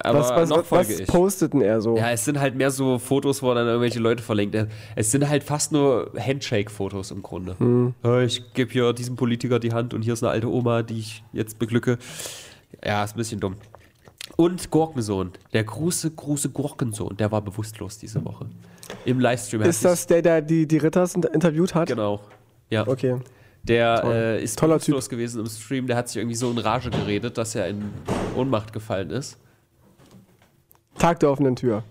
[0.00, 1.06] Aber Was, was, noch folge was ich.
[1.06, 1.96] posteten er so?
[1.96, 4.56] Ja, es sind halt mehr so Fotos, wo dann irgendwelche Leute verlinkt.
[4.94, 7.56] Es sind halt fast nur Handshake-Fotos im Grunde.
[7.58, 7.94] Hm.
[8.24, 11.22] Ich gebe hier diesem Politiker die Hand und hier ist eine alte Oma, die ich
[11.32, 11.98] jetzt beglücke.
[12.84, 13.56] Ja, ist ein bisschen dumm.
[14.36, 18.46] Und Gurkensohn, der große, große Gurkensohn, der war bewusstlos diese Woche.
[19.04, 19.62] Im Livestream.
[19.62, 21.88] Er Ist das der, der die, die Ritters inter- interviewt hat?
[21.88, 22.20] Genau.
[22.68, 22.86] Ja.
[22.86, 23.16] Okay.
[23.62, 25.86] Der äh, ist Toller bewusstlos gewesen im Stream.
[25.86, 27.90] Der hat sich irgendwie so in Rage geredet, dass er in
[28.36, 29.38] Ohnmacht gefallen ist.
[30.98, 31.82] Tag der offenen Tür.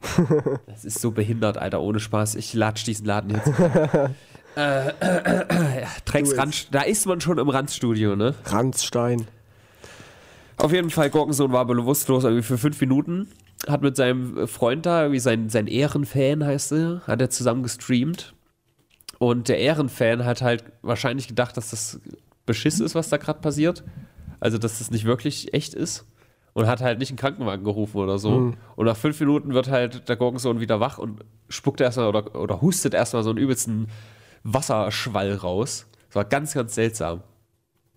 [0.66, 2.34] Das ist so behindert, Alter, ohne Spaß.
[2.34, 3.46] Ich latsch diesen Laden jetzt.
[4.56, 8.34] äh, äh, äh, ja, Drecksrand, da ist man schon im Randstudio, ne?
[8.44, 9.26] Ranzstein.
[10.56, 13.28] Auf jeden Fall, Gorkensohn war bewusstlos irgendwie für fünf Minuten.
[13.66, 18.34] Hat mit seinem Freund da, irgendwie sein, sein Ehrenfan heißt er, hat er zusammen gestreamt.
[19.18, 22.00] Und der Ehrenfan hat halt wahrscheinlich gedacht, dass das
[22.46, 23.82] Beschiss ist, was da gerade passiert.
[24.38, 26.04] Also, dass das nicht wirklich echt ist.
[26.54, 28.30] Und hat halt nicht einen Krankenwagen gerufen oder so.
[28.30, 28.54] Mhm.
[28.76, 32.60] Und nach fünf Minuten wird halt der Gorkensohn wieder wach und spuckt erstmal oder, oder
[32.62, 33.88] hustet erstmal so einen übelsten
[34.44, 35.86] Wasserschwall raus.
[36.08, 37.22] Das war ganz, ganz seltsam.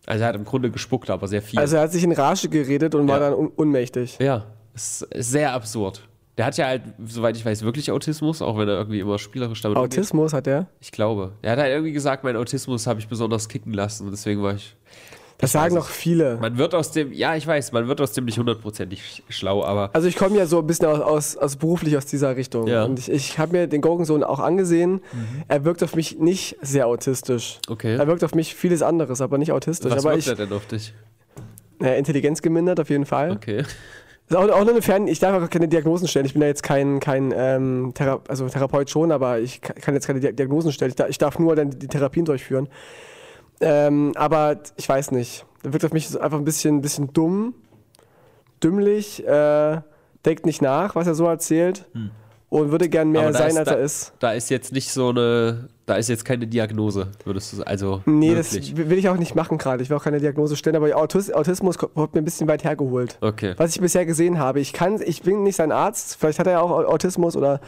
[0.08, 1.60] Also er hat im Grunde gespuckt, aber sehr viel.
[1.60, 3.30] Also er hat sich in Rage geredet und war Ja.
[3.30, 4.18] dann un unmächtig.
[4.20, 6.08] Ja, ist sehr absurd.
[6.38, 9.62] Der hat ja halt, soweit ich weiß, wirklich Autismus, auch wenn er irgendwie immer spielerisch
[9.62, 9.98] damit umgeht.
[10.00, 10.68] Autismus hat er.
[10.80, 11.34] Ich glaube.
[11.42, 14.54] Er hat halt irgendwie gesagt, mein Autismus habe ich besonders kicken lassen und deswegen war
[14.56, 14.76] ich.
[15.40, 16.38] Das Ich sagen noch viele.
[16.42, 19.64] Man wird aus dem, ja, ich weiß, man wird aus dem nicht hundertprozentig sch- schlau,
[19.64, 22.66] aber Also ich komme ja so ein bisschen aus, aus, aus beruflich aus dieser Richtung.
[22.68, 22.86] Ja.
[22.86, 25.00] Und ich, ich habe mir den Gorgonsohn auch angesehen.
[25.48, 27.60] Er wirkt auf mich nicht sehr autistisch.
[27.70, 27.96] okay.
[27.98, 29.92] Er wirkt auf mich vieles anderes, aber nicht autistisch.
[29.92, 30.94] Was aber wirkt ich, er denn auf dich?
[31.84, 33.32] äh, Intelligenz gemindert auf jeden Fall.
[33.34, 33.60] Okay.
[34.30, 36.26] Ist auch, auch nur eine Fern ich darf auch keine Diagnosen stellen.
[36.26, 39.94] Ich bin ja jetzt kein, kein ähm, Thera also Therapeut schon, aber ich ka- kann
[39.94, 40.90] jetzt keine Dia- Diagnosen stellen.
[40.90, 42.68] Ich darf, ich darf nur dann die Therapien durchführen.
[43.62, 45.46] Ähm, aber ich weiß nicht.
[45.64, 47.54] Er wirkt auf mich einfach ein bisschen, bisschen dumm,
[48.64, 49.82] dümmlich, äh,
[50.26, 51.86] denkt nicht nach, was er so erzählt
[52.50, 53.34] und würde gern mehr Hm.
[53.34, 54.14] Sein, ist als da- er ist.
[54.20, 57.70] Da ist jetzt nicht so eine, da ist jetzt keine Diagnose, würdest du sagen.
[57.70, 58.74] Also, Nee, wirklich.
[58.76, 59.84] das will ich auch nicht machen gerade.
[59.84, 63.18] Ich will auch keine Diagnose stellen, aber Autis Autismus kommt mir ein bisschen weit hergeholt.
[63.22, 63.54] Okay.
[63.58, 64.60] Was ich bisher gesehen habe.
[64.60, 67.60] Ich kann, ich bin nicht sein Arzt, vielleicht hat er ja auch Autismus oder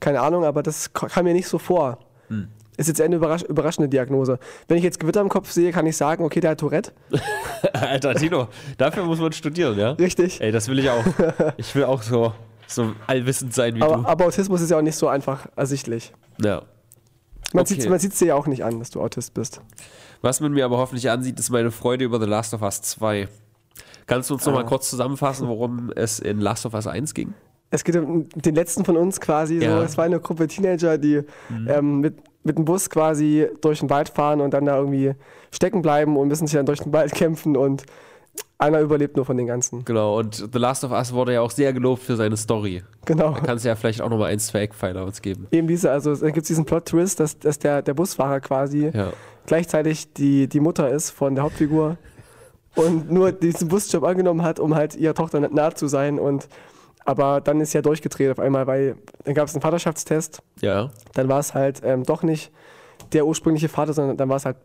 [0.00, 1.98] keine Ahnung, aber das kam mir nicht so vor.
[2.28, 2.48] Hm.
[2.76, 4.38] Ist jetzt eine überrasch überraschende Diagnose.
[4.68, 6.92] Wenn ich jetzt Gewitter im Kopf sehe, kann ich sagen, okay, der hat Tourette.
[7.72, 9.92] Alter, Tino, dafür muss man studieren, ja?
[9.92, 10.40] Richtig.
[10.40, 11.04] Ey, das will ich auch.
[11.56, 12.32] Ich will auch so,
[12.66, 16.12] so allwissend sein wie Aber, aber Autismus ist ja auch nicht so einfach ersichtlich.
[16.38, 16.48] du.
[16.48, 16.62] Ja.
[17.52, 17.98] Man Okay.
[17.98, 19.60] sieht es dir ja auch nicht an, dass du Autist bist.
[20.20, 23.28] Was man mir aber hoffentlich ansieht, ist meine Freude über The Last of Us 2.
[24.06, 24.50] Kannst du uns Ah.
[24.50, 27.34] mal kurz zusammenfassen, worum es in Last of Us 1 ging?
[27.70, 29.58] Es geht um den letzten von uns quasi.
[29.58, 29.78] Ja.
[29.78, 29.82] So.
[29.84, 31.22] Es war eine Gruppe Teenager, die
[31.68, 32.16] ähm, mit,
[32.46, 35.12] mit dem Bus quasi durch den Wald fahren und dann da irgendwie
[35.52, 37.84] stecken bleiben und müssen sich dann durch den Wald kämpfen und
[38.58, 39.84] einer überlebt nur von den ganzen.
[39.84, 42.82] Genau, und The Last of Us wurde ja auch sehr gelobt für seine Story.
[43.04, 43.32] Genau.
[43.32, 45.46] Da kannst du ja vielleicht auch noch mal eins, zwei Eckpfeiler uns geben.
[45.50, 49.12] Eben diese, also es gibt diesen Plot-Twist, dass, dass der, der Busfahrer quasi Ja.
[49.46, 51.96] gleichzeitig die, die Mutter ist von der Hauptfigur
[52.74, 56.46] und nur diesen Busjob angenommen hat, um halt ihrer Tochter nahe zu sein und
[57.06, 60.90] aber dann ist sie ja durchgedreht auf einmal, weil dann gab es einen Vaterschaftstest, Ja.
[61.14, 62.52] dann war es halt ähm, doch nicht
[63.12, 64.56] der ursprüngliche Vater, sondern dann war es halt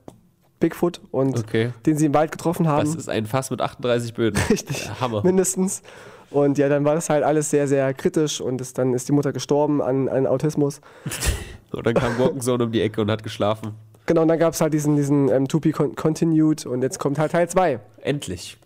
[0.59, 1.71] Bigfoot und Okay.
[1.85, 2.85] den sie im Wald getroffen haben.
[2.85, 4.39] Das ist ein Fass mit 38 Böden.
[4.49, 4.85] Richtig.
[4.85, 5.23] Ja, Hammer.
[5.23, 5.81] Mindestens.
[6.29, 9.11] Und ja, dann war das halt alles sehr, sehr kritisch und es, dann ist die
[9.11, 10.79] Mutter gestorben an, an Autismus.
[11.71, 13.75] Und dann kam Gurkensohn um die Ecke und hat geschlafen.
[14.05, 17.17] Genau, und dann gab es halt diesen, diesen ähm, To Be Continued und jetzt kommt
[17.17, 17.79] halt Teil 2.
[18.01, 18.57] Endlich.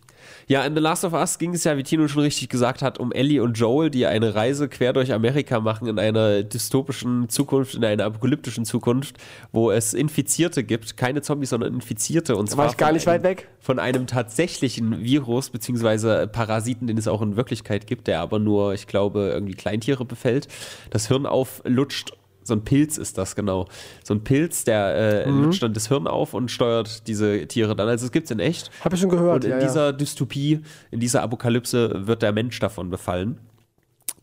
[0.47, 2.99] Ja, in The Last of Us ging es ja, wie Tino schon richtig gesagt hat,
[2.99, 7.73] um Ellie und Joel, die eine Reise quer durch Amerika machen in einer dystopischen Zukunft,
[7.73, 9.17] in einer apokalyptischen Zukunft,
[9.51, 10.97] wo es Infizierte gibt.
[10.97, 12.35] Keine Zombies, sondern Infizierte.
[12.35, 13.47] Und Da war zwar ich gar von nicht einem, weit weg.
[13.59, 18.73] Von einem tatsächlichen Virus, beziehungsweise Parasiten, den es auch in Wirklichkeit gibt, der aber nur,
[18.75, 20.47] ich glaube, irgendwie Kleintiere befällt.
[20.91, 22.13] Das Hirn auflutscht.
[22.47, 23.67] So ein Pilz ist das, genau.
[24.03, 25.45] So ein Pilz, der äh, Mhm.
[25.45, 27.89] lutscht dann das Hirn auf und steuert diese Tiere dann.
[27.89, 28.69] Also es gibt es in echt.
[28.83, 29.37] Hab ich schon gehört.
[29.37, 29.63] Und in ja, ja.
[29.65, 33.39] dieser Dystopie, in dieser Apokalypse wird der Mensch davon befallen.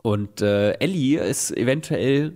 [0.02, 2.34] Und äh, Ellie ist eventuell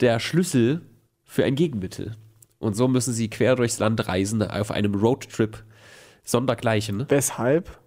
[0.00, 0.82] der Schlüssel
[1.24, 2.16] für ein Gegenmittel.
[2.60, 5.64] Und so müssen sie quer durchs Land reisen auf einem Roadtrip
[6.24, 7.78] sondergleichen, Weshalb?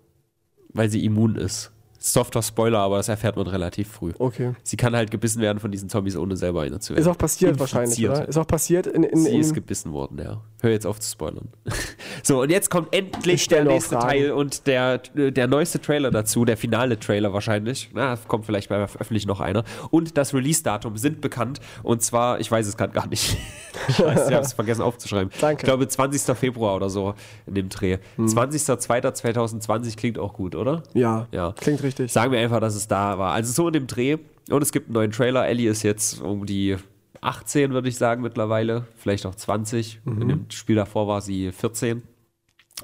[0.74, 1.72] weil sie immun ist.
[2.14, 4.14] Softer Spoiler, aber das erfährt man relativ früh.
[4.18, 4.54] Okay.
[4.64, 7.02] Sie kann halt gebissen werden von diesen Zombies, ohne selber einer zu werden.
[7.02, 7.74] Ist auch passiert Infiziert.
[7.74, 8.28] wahrscheinlich, oder?
[8.28, 10.42] Ist auch passiert in, in, Sie ist in gebissen worden, ja.
[10.62, 11.50] Hör jetzt auf zu spoilern.
[12.24, 14.00] So, und jetzt kommt Ich endlich der nächste.
[14.00, 17.90] Teil und der, der neueste Trailer dazu, der finale Trailer wahrscheinlich.
[17.94, 19.64] Na, kommt vielleicht bei veröffentlicht noch einer.
[19.92, 21.62] Und das Release-Datum sind bekannt.
[21.84, 23.38] Und zwar, ich weiß es gerade gar nicht.
[23.88, 25.32] ich weiß, ich habe es vergessen aufzuschreiben.
[25.40, 25.62] Danke.
[25.62, 26.36] Ich glaube 20.
[26.36, 27.14] Februar oder so
[27.46, 27.98] in dem Dreh.
[28.18, 30.84] 20.02.2020 klingt auch gut, oder?
[30.94, 31.54] ja, Ja.
[31.60, 32.12] klingt richtig.
[32.12, 33.34] Sagen wir einfach, dass es da war.
[33.34, 34.18] Also so in dem Dreh.
[34.50, 35.48] Und es gibt einen neuen Trailer.
[35.48, 36.78] Ellie ist jetzt um die
[37.22, 38.86] 18, würde ich sagen, mittlerweile.
[38.98, 40.02] Vielleicht auch 20.
[40.06, 42.04] In dem Spiel davor war sie 14.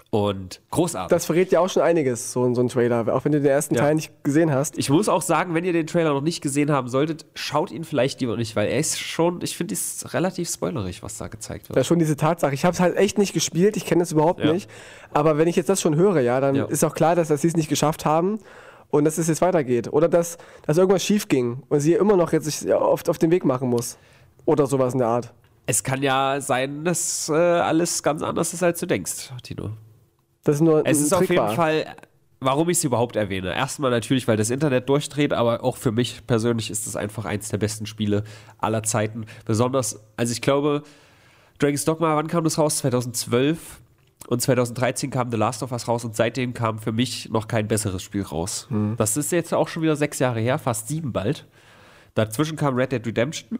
[0.10, 1.10] Und großartig.
[1.10, 3.76] Das verrät ja auch schon einiges, so, so ein Trailer, auch wenn du den ersten
[3.76, 3.82] Ja.
[3.82, 4.76] Teil nicht gesehen hast.
[4.80, 7.84] ich muss auch sagen, wenn ihr den Trailer noch nicht gesehen haben solltet, schaut ihn
[7.84, 11.70] vielleicht lieber nicht, weil er ist schon, ich finde es relativ spoilerig, was da gezeigt
[11.70, 11.78] wird.
[11.78, 12.56] Da schon diese Tatsache.
[12.56, 14.52] Ich habe es halt echt nicht gespielt, ich kenne es überhaupt Ja.
[14.52, 14.68] nicht.
[15.12, 16.66] Aber wenn ich jetzt das schon höre, ja, dann Ja.
[16.66, 18.40] ist auch klar, dass, dass sie es nicht geschafft haben
[18.90, 19.94] und dass es jetzt weitergeht.
[19.94, 23.30] Oder dass, dass irgendwas schief ging und sie immer noch jetzt sich auf, auf den
[23.30, 24.00] Weg machen muss.
[24.46, 25.34] Oder sowas in der Art.
[25.66, 29.72] Es kann ja sein, dass äh, alles ganz anders ist, als du denkst, Tino.
[30.44, 31.54] Das ist nur Es ein ist auf jeden war.
[31.54, 31.86] Fall,
[32.42, 33.56] warum ich es überhaupt erwähne.
[33.56, 37.48] Erstmal natürlich, weil das Internet durchdreht, aber auch für mich persönlich ist es einfach eins
[37.48, 38.24] der besten Spiele
[38.58, 39.26] aller Zeiten.
[39.46, 40.84] Besonders, also ich glaube,
[41.60, 42.78] Dragon's Dogma, wann kam das raus?
[42.80, 43.80] 2012
[44.28, 47.70] und 2013 kam The Last of Us raus und seitdem kam für mich noch kein
[47.70, 48.68] besseres Spiel raus.
[48.70, 48.96] Hm.
[48.98, 51.46] Das ist jetzt auch schon wieder sechs Jahre her, fast sieben bald.
[52.16, 53.60] Dazwischen kam Red Dead Redemption.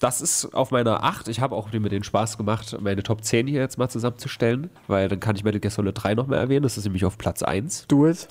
[0.00, 1.26] Das ist auf meiner 8.
[1.26, 5.08] Ich habe auch mir den Spaß gemacht, meine Top 10 hier jetzt mal zusammenzustellen, weil
[5.08, 6.62] dann kann ich Gear Solid 3 noch mehr erwähnen.
[6.62, 7.86] Das ist nämlich auf Platz 1.
[7.88, 8.28] Do it.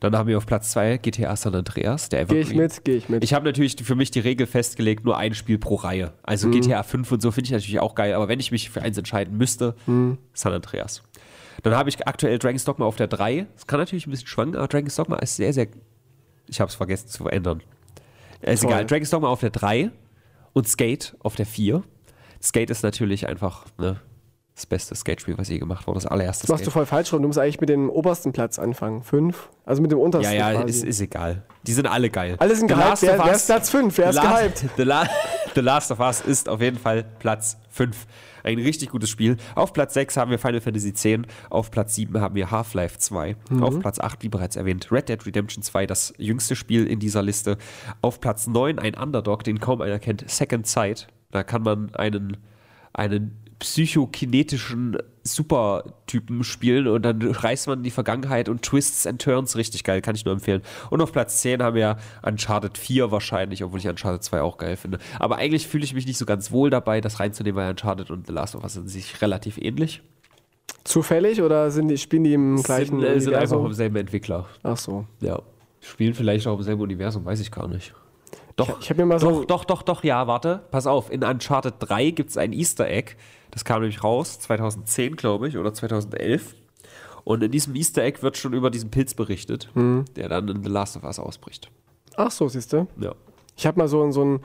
[0.00, 3.08] Dann haben wir auf Platz 2 GTA San Andreas, der Gehe ich mit, gehe ich
[3.08, 3.24] mit.
[3.24, 6.06] Ich habe natürlich für mich die Regel festgelegt, nur ein Spiel pro Reihe.
[6.08, 6.12] Mhm.
[6.22, 8.82] Also GTA 5 und so finde ich natürlich auch geil, aber wenn ich mich für
[8.82, 10.18] eins entscheiden müsste, Mhm.
[10.34, 11.02] San Andreas.
[11.62, 13.46] Dann habe ich aktuell Dragon's Dogma auf der 3.
[13.54, 15.68] Das kann natürlich ein bisschen schwanken, aber Dragon's Dogma ist sehr, sehr.
[16.46, 17.62] Ich habe es vergessen zu ändern.
[18.42, 18.70] Ist Toll.
[18.70, 18.86] egal.
[18.86, 19.90] Dragon's Dogma auf der 3
[20.56, 21.82] und Skate auf der 4.
[22.42, 24.00] Skate ist natürlich einfach ne,
[24.54, 25.96] das beste Skate-Spiel, was je gemacht wurde.
[25.98, 26.72] Das allererste Das machst du Skate.
[26.72, 27.20] voll falsch rum.
[27.20, 29.02] Du musst eigentlich mit dem obersten Platz anfangen.
[29.02, 29.50] Fünf.
[29.66, 30.34] Also mit dem Ja, untersten.
[30.34, 30.70] ja, quasi.
[30.70, 31.42] ist, ist egal.
[31.66, 32.36] Die sind alle geil.
[32.38, 32.86] Alle sind gehypt.
[32.88, 33.98] Last Wer, of wer Us- ist Platz fünf?
[33.98, 34.64] Wer ist gehypt?
[34.78, 35.06] The, La
[35.54, 38.06] The Last of Us ist auf jeden Fall Platz 5.
[38.46, 39.36] Ein richtig gutes Spiel.
[39.56, 41.04] Auf Platz 6 haben wir Final Fantasy X.
[41.50, 43.36] Auf Platz 7 haben wir Half-Life 2.
[43.50, 43.62] Mhm.
[43.62, 47.22] Auf Platz 8, wie bereits erwähnt, Red Dead Redemption 2, das jüngste Spiel in dieser
[47.22, 47.58] Liste.
[48.02, 51.08] Auf Platz 9 ein Underdog, den kaum einer kennt, Second Sight.
[51.32, 52.36] Da kann man einen,
[52.92, 59.82] einen psychokinetischen Supertypen spielen und dann reißt man die Vergangenheit und Twists and Turns richtig
[59.84, 60.62] geil, kann ich nur empfehlen.
[60.90, 64.76] Und auf Platz 10 haben wir Uncharted 4 wahrscheinlich, obwohl ich Uncharted 2 auch geil
[64.76, 64.98] finde.
[65.18, 68.26] Aber eigentlich fühle ich mich nicht so ganz wohl dabei, das reinzunehmen, weil Uncharted und
[68.26, 70.02] The Last of Us sind sich relativ ähnlich.
[70.84, 74.46] Zufällig oder sind die, spielen die im gleichen sind, äh, sind einfach vom selben Entwickler.
[74.62, 75.06] Ach so.
[75.20, 75.42] Ja.
[75.80, 77.92] Spielen vielleicht auch im selben Universum, weiß ich gar nicht.
[78.56, 79.44] Doch, Ich habe mir mal so.
[79.44, 81.10] doch, doch, doch, doch, ja, warte, pass auf.
[81.12, 83.12] In Uncharted 3 gibt es ein Easter Egg.
[83.50, 86.54] Das kam nämlich raus, 2010, glaube ich, oder 2011.
[87.24, 90.04] Und in diesem Easter Egg wird schon über diesen Pilz berichtet, Hm.
[90.16, 91.70] der dann in The Last of Us ausbricht.
[92.16, 92.86] Ach so, siehst du.
[92.98, 93.14] Ja.
[93.56, 94.40] Ich habe mal so, so ein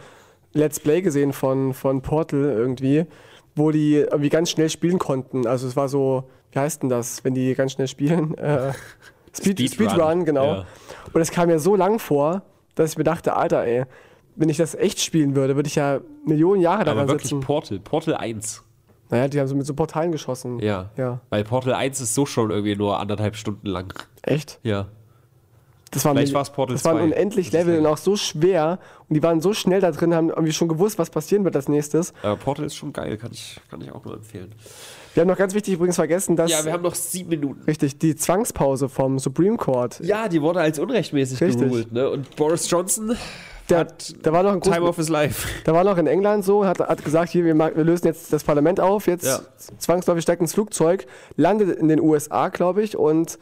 [0.53, 3.05] Let's Play gesehen von, von Portal irgendwie,
[3.55, 5.47] wo die irgendwie ganz schnell spielen konnten.
[5.47, 8.37] Also es war so, wie heißt denn das, wenn die ganz schnell spielen?
[8.37, 8.73] Äh,
[9.33, 9.89] Speed, Speedrun.
[9.89, 10.45] Speedrun, genau.
[10.55, 10.65] Ja.
[11.13, 12.41] Und es kam mir so lang vor,
[12.75, 13.85] dass ich mir dachte, Alter, ey,
[14.35, 17.41] wenn ich das echt spielen würde, würde ich ja Millionen Jahre Aber daran wirklich sitzen.
[17.41, 18.63] Portal, Portal 1.
[19.09, 20.59] Naja, die haben so mit so Portalen geschossen.
[20.59, 20.89] Ja.
[20.97, 21.19] Ja.
[21.29, 23.93] Weil Portal 1 ist so schon irgendwie nur anderthalb Stunden lang.
[24.21, 24.59] Echt?
[24.63, 24.87] Ja.
[25.91, 27.03] Das waren, Vielleicht war's Portal das waren 2.
[27.03, 28.79] unendlich Level und auch so schwer.
[29.09, 31.67] Und die waren so schnell da drin, haben irgendwie schon gewusst, was passieren wird als
[31.67, 32.13] nächstes.
[32.23, 34.55] Aber Portal ist schon geil, kann ich, kann ich auch nur empfehlen.
[35.13, 36.49] Wir haben noch ganz wichtig übrigens vergessen, dass.
[36.49, 37.61] Ja, wir haben noch sieben Minuten.
[37.67, 39.99] Richtig, die Zwangspause vom Supreme Court.
[39.99, 41.61] Ja, die wurde als unrechtmäßig Richtig.
[41.67, 42.09] geruled, ne?
[42.09, 43.17] Und Boris Johnson
[43.69, 45.45] Der, hat da war noch ein Time of his life.
[45.65, 48.45] da war noch in England so, hat, hat gesagt, hier, wir, wir lösen jetzt das
[48.45, 49.41] Parlament auf, jetzt Ja.
[49.77, 53.37] zwangsläufig steigt ins Flugzeug, landet in den USA, glaube ich, und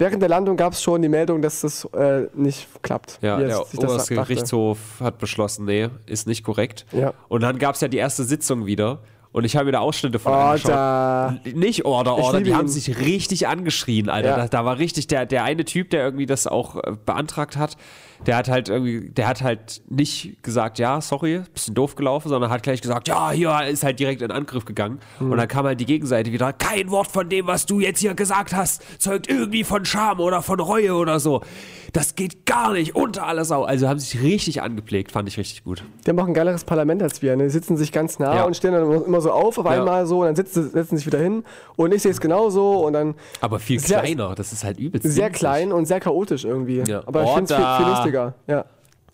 [0.00, 3.18] während der Landung gab es schon die Meldung, dass das äh, nicht klappt.
[3.22, 4.14] Ja, er der oberste.
[4.14, 6.86] Gerichtshof hat beschlossen, nee, ist nicht korrekt.
[6.92, 7.12] Ja.
[7.28, 8.98] Und dann gab es ja die erste Sitzung wieder.
[9.32, 11.54] Und ich habe mir da Ausschnitte von Oh, angeschaut.
[11.54, 12.68] Nicht Order, Order, die haben ihn.
[12.68, 14.28] sich richtig angeschrien, Alter.
[14.30, 14.36] Ja.
[14.36, 17.76] Da, da war richtig der, der eine Typ, der irgendwie das auch äh, beantragt hat,
[18.26, 22.50] der hat halt irgendwie, der hat halt nicht gesagt, ja, sorry, bisschen doof gelaufen, sondern
[22.50, 25.00] hat gleich gesagt, ja, hier ist halt direkt in Angriff gegangen.
[25.18, 25.32] Mhm.
[25.32, 28.14] Und dann kam halt die Gegenseite wieder, kein Wort von dem, was du jetzt hier
[28.14, 31.40] gesagt hast, zeugt irgendwie von Scham oder von Reue oder so.
[31.92, 33.64] Das geht gar nicht, unter aller Sau.
[33.64, 35.82] Also haben sich richtig angepflegt, fand ich richtig gut.
[36.06, 37.34] Die haben auch ein geileres Parlament als wir.
[37.36, 37.44] Ne?
[37.44, 38.44] Die sitzen sich ganz nah Ja.
[38.44, 39.72] und stehen dann immer so auf, auf Ja.
[39.72, 41.42] einmal so, und dann sitzen, setzen sich wieder hin.
[41.76, 45.04] Und ich sehe es genauso und dann Aber viel Sehr- kleiner, das ist halt übelst.
[45.10, 45.38] sehr winzig.
[45.40, 46.82] klein und sehr chaotisch irgendwie.
[46.86, 47.02] Ja.
[47.06, 48.09] Aber ich finde es viel, viel lustiger.
[48.46, 48.64] Ja.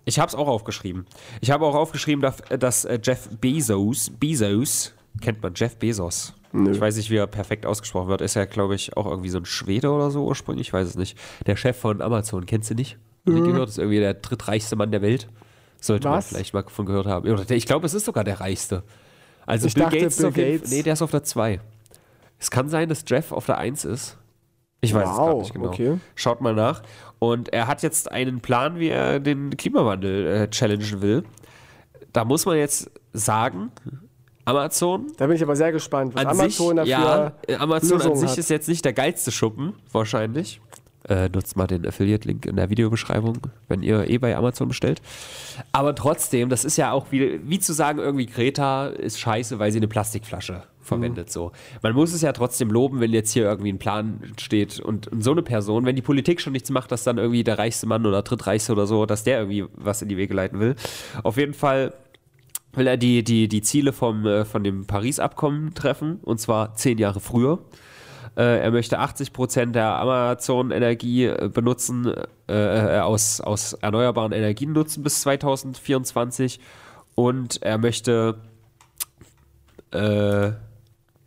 [0.05, 1.07] Ich habe es auch aufgeschrieben.
[1.41, 6.33] Ich habe auch aufgeschrieben, dass, dass äh, Jeff Bezos, Bezos, kennt man Jeff Bezos.
[6.71, 8.23] Ich weiß nicht, wie er perfekt ausgesprochen wird.
[8.23, 10.69] Ist ja, glaube ich, auch irgendwie so ein Schwede oder so ursprünglich.
[10.69, 11.19] Ich weiß es nicht.
[11.45, 12.97] Der Chef von Amazon, kennst du nicht?
[13.27, 13.69] Nie gehört?
[13.69, 15.29] Ist irgendwie der drittreichste Mann der Welt.
[15.81, 16.29] Sollte man Was?
[16.29, 17.29] vielleicht mal von gehört haben.
[17.29, 18.85] Oder Ich glaube, es ist sogar der reichste.
[19.45, 20.71] Also Ich Bill dachte, Gates Bill Gates.
[20.71, 21.61] Nee, der ist auf der 2.
[22.39, 24.17] Es kann sein, dass Jeff auf der 1 ist.
[24.81, 25.67] Ich weiß es gar Wow, nicht genau.
[25.69, 25.99] okay.
[26.15, 26.83] Schaut mal nach.
[27.19, 31.25] Und er hat jetzt einen Plan, wie er den Klimawandel äh, challengen will.
[32.13, 33.71] Da muss man jetzt sagen,
[34.45, 35.13] Amazon.
[35.17, 38.17] Da bin ich aber sehr gespannt, was An Amazon sich, dafür ja, Amazon an Lösungen
[38.17, 38.39] sich hat.
[38.39, 40.61] ist jetzt nicht der geilste Schuppen, wahrscheinlich.
[41.09, 43.39] Äh, nutzt mal den Affiliate-Link in der Videobeschreibung,
[43.69, 45.01] wenn ihr eh bei Amazon bestellt.
[45.73, 49.71] Aber trotzdem, das ist ja auch wie, wie zu sagen, irgendwie Greta ist scheiße, weil
[49.73, 51.31] sie eine Plastikflasche verwendet.
[51.31, 51.53] So.
[51.83, 55.23] Man muss es ja trotzdem loben, wenn jetzt hier irgendwie ein Plan steht und, und
[55.23, 58.07] so eine Person, wenn die Politik schon nichts macht, dass dann irgendwie der reichste Mann
[58.07, 60.75] oder drittreichste oder so, dass der irgendwie was in die Wege leiten will.
[61.23, 61.93] Auf jeden Fall
[62.73, 66.99] will er die, die, die Ziele vom, äh, von dem Paris-Abkommen treffen, und zwar zehn
[66.99, 67.61] Jahre früher.
[68.37, 72.13] Äh, er möchte 80 Prozent der Amazon-Energie äh, benutzen,
[72.49, 76.61] äh, aus, aus erneuerbaren Energien nutzen bis 2024.
[77.15, 78.37] Und er möchte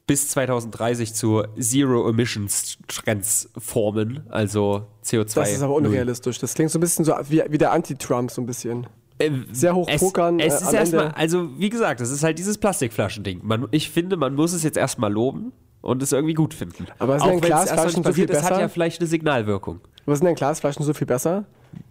[0.10, 5.36] bis 2030 zu Zero Emissions transformen, also CO2.
[5.36, 6.39] Das ist aber unrealistisch.
[6.39, 8.88] Das klingt so ein bisschen so wie, wie der Anti-Trump, so ein bisschen.
[9.20, 12.39] Äh, Sehr hoch es, pokern, Es äh, ist erstmal, also wie gesagt, es ist halt
[12.39, 13.41] dieses Plastikflaschending.
[13.43, 15.51] Man, ich finde, man muss es jetzt erstmal loben
[15.82, 16.88] und es irgendwie gut finden.
[16.97, 18.62] Aber sind denn Glasflaschen so viel passiert ist, hat besser?
[18.62, 19.80] ja vielleicht eine Signalwirkung.
[20.07, 21.45] Was sind denn Glasflaschen so viel besser?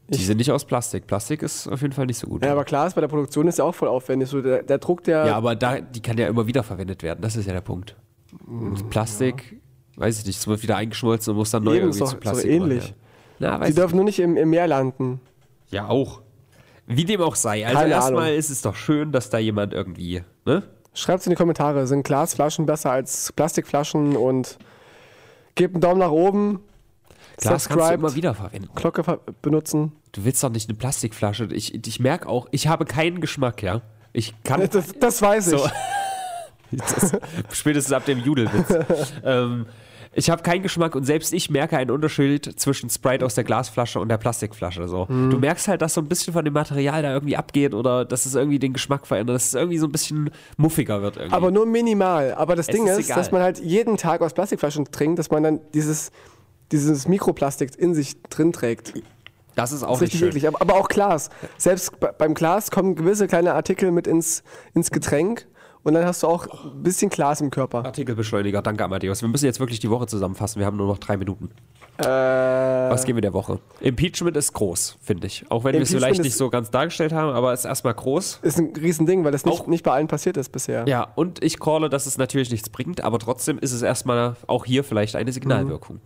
[0.09, 1.07] Die sind nicht aus Plastik.
[1.07, 2.45] Plastik ist auf jeden Fall nicht so gut.
[2.45, 4.29] Ja, aber Glas bei der Produktion ist ja auch voll aufwendig.
[4.29, 5.25] So der, der Druck, der.
[5.25, 7.21] Ja, aber da, die kann ja immer wieder verwendet werden.
[7.21, 7.95] Das ist ja der Punkt.
[8.47, 9.61] Und Plastik,
[9.97, 12.17] weiß ich nicht, es wird wieder eingeschmolzen und muss dann neu Eben, irgendwie ist zu
[12.17, 12.95] Plastik so ähnlich.
[13.39, 15.21] Na, ich dürfen nur nicht im, im Meer landen.
[15.71, 16.21] Ja, auch.
[16.87, 17.67] Wie dem auch sei.
[17.67, 18.39] Also Keine erstmal Ahnung.
[18.39, 20.63] ist es doch schön, dass da jemand irgendwie, ne?
[20.95, 24.59] Schreibt in die Kommentare, sind Glasflaschen besser als Plastikflaschen und
[25.55, 26.61] gebt einen Daumen nach oben.
[27.37, 28.69] Glas kannst du subscribed, immer wieder verwenden.
[28.75, 29.93] Glocke ver- benutzen.
[30.13, 31.49] Du willst doch nicht eine Plastikflasche.
[31.53, 33.83] Ich, ich merke auch, ich habe keinen Geschmack, ja.
[34.13, 35.59] Ich kann Das, das weiß ich.
[35.59, 35.73] so, das,
[37.53, 38.75] spätestens ab dem Judelwitz.
[39.25, 39.67] ähm,
[40.15, 44.01] ich habe keinen Geschmack und selbst ich merke einen Unterschied zwischen Sprite aus der Glasflasche
[44.01, 44.89] und der Plastikflasche.
[44.89, 45.07] So.
[45.09, 45.31] Mhm.
[45.31, 48.27] Du merkst halt, dass so ein bisschen von dem Material da irgendwie abgeht oder dass
[48.27, 51.35] es irgendwie den Geschmack verändert, dass es irgendwie so ein bisschen muffiger wird irgendwie.
[51.37, 52.35] Aber nur minimal.
[52.35, 55.31] Aber das Es Ding ist ist, dass man halt jeden Tag aus Plastikflaschen trinkt, dass
[55.31, 56.11] man dann dieses,
[56.73, 58.95] dieses Mikroplastik in sich drin trägt.
[59.55, 60.49] das ist auch Das ist richtig eklig.
[60.49, 61.29] Aber, aber auch Glas.
[61.59, 64.43] Selbst be- beim Glas kommen gewisse kleine Artikel mit ins,
[64.75, 65.47] ins Getränk
[65.83, 67.85] und dann hast du auch ein bisschen Glas im Körper.
[67.85, 69.23] Artikelbeschleuniger, danke Amadeus.
[69.23, 70.59] Wir müssen jetzt wirklich die Woche zusammenfassen.
[70.61, 71.51] Wir haben nur noch drei Minuten.
[71.99, 73.59] Äh, Was geben wir der Woche?
[73.81, 75.45] Impeachment ist groß, finde ich.
[75.51, 78.39] Auch wenn wir es vielleicht nicht so ganz dargestellt haben, aber es ist erstmal groß.
[78.43, 80.85] ist ein Riesending, weil das Auch- nicht, nicht bei allen passiert ist bisher.
[80.87, 84.65] Ja, und ich calle, dass es natürlich nichts bringt, aber trotzdem ist es erstmal auch
[84.65, 86.01] hier vielleicht eine Signalwirkung.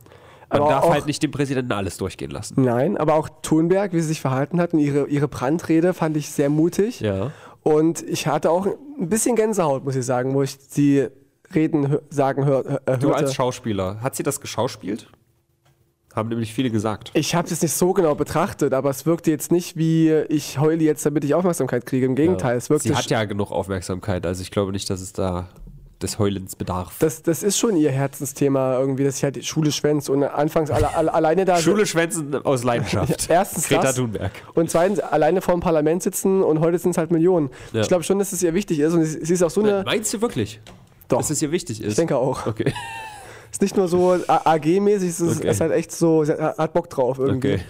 [0.51, 2.63] Man Aber darf auch- halt nicht dem Präsidenten alles durchgehen lassen.
[2.63, 6.31] Nein, aber auch Thunberg, wie sie sich verhalten hat und ihre, ihre Brandrede fand ich
[6.31, 7.01] sehr mutig.
[7.01, 7.33] Ja.
[7.63, 11.07] Und ich hatte auch ein bisschen Gänsehaut, muss ich sagen, wo ich die
[11.55, 12.99] Reden sagen hör, äh, hörte.
[12.99, 15.09] Du als Schauspieler, hat sie das geschauspielt?
[16.15, 17.11] Haben nämlich viele gesagt.
[17.15, 20.83] ich habe es nicht so genau betrachtet, aber es wirkte jetzt nicht wie ich heule
[20.83, 22.05] jetzt, damit ich Aufmerksamkeit kriege.
[22.05, 25.15] Im Gegenteil, es wirkte Sie hat ja genug Aufmerksamkeit, also ich glaube nicht, dass es
[25.15, 25.49] da
[26.03, 26.97] des Heulens bedarf.
[26.99, 30.71] das, das ist schon ihr Herzensthema irgendwie, dass ich halt die Schule schwänze und anfangs
[30.71, 33.27] alle, alle, alleine da Schule schwänzen aus Leidenschaft.
[33.31, 33.97] Erstens Greta das.
[33.97, 34.33] Thunberg.
[34.55, 37.51] und zweitens alleine vor dem Parlament sitzen und heute sind es halt Millionen.
[37.73, 37.81] Ja.
[37.83, 39.83] Ich glaube schon, dass es ihr wichtig ist und sie, ist auch so eine.
[39.85, 40.61] Meinst du wirklich?
[41.09, 41.19] Doch.
[41.19, 41.91] Dass es ihr wichtig ist?
[41.91, 42.47] Ich denke auch.
[42.47, 42.73] Okay.
[43.51, 45.51] Ist nicht nur so AG-mäßig, es ist, Okay.
[45.51, 47.55] ist halt echt so, sie hat Bock drauf irgendwie.
[47.55, 47.63] Okay.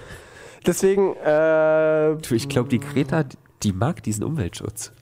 [0.64, 3.24] Deswegen, äh, ich glaube, die Greta,
[3.64, 4.93] die mag diesen Umweltschutz.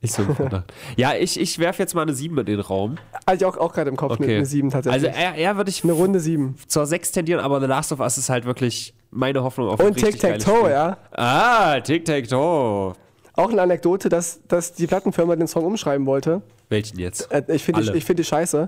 [0.00, 0.72] Ist so ein Verdacht.
[0.96, 2.96] Ja, ich, ich werfe jetzt mal eine 7 in den Raum.
[3.26, 4.24] hatte ich auch, auch gerade im Kopf Okay.
[4.24, 5.08] eine, eine 7 tatsächlich.
[5.10, 6.54] Also eher, eher würde ich eine Runde 7.
[6.68, 9.96] zur 6 tendieren, aber The Last of Us ist halt wirklich meine Hoffnung auf Und
[9.96, 10.96] Tic-Tac-Toe, ja.
[11.12, 12.94] Ah, Tic-Tac-Toe.
[13.34, 16.42] Auch eine Anekdote, dass, dass die Plattenfirma den Song umschreiben wollte.
[16.68, 17.30] Welchen jetzt?
[17.32, 18.62] Äh, ich finde die, ich find die scheiße.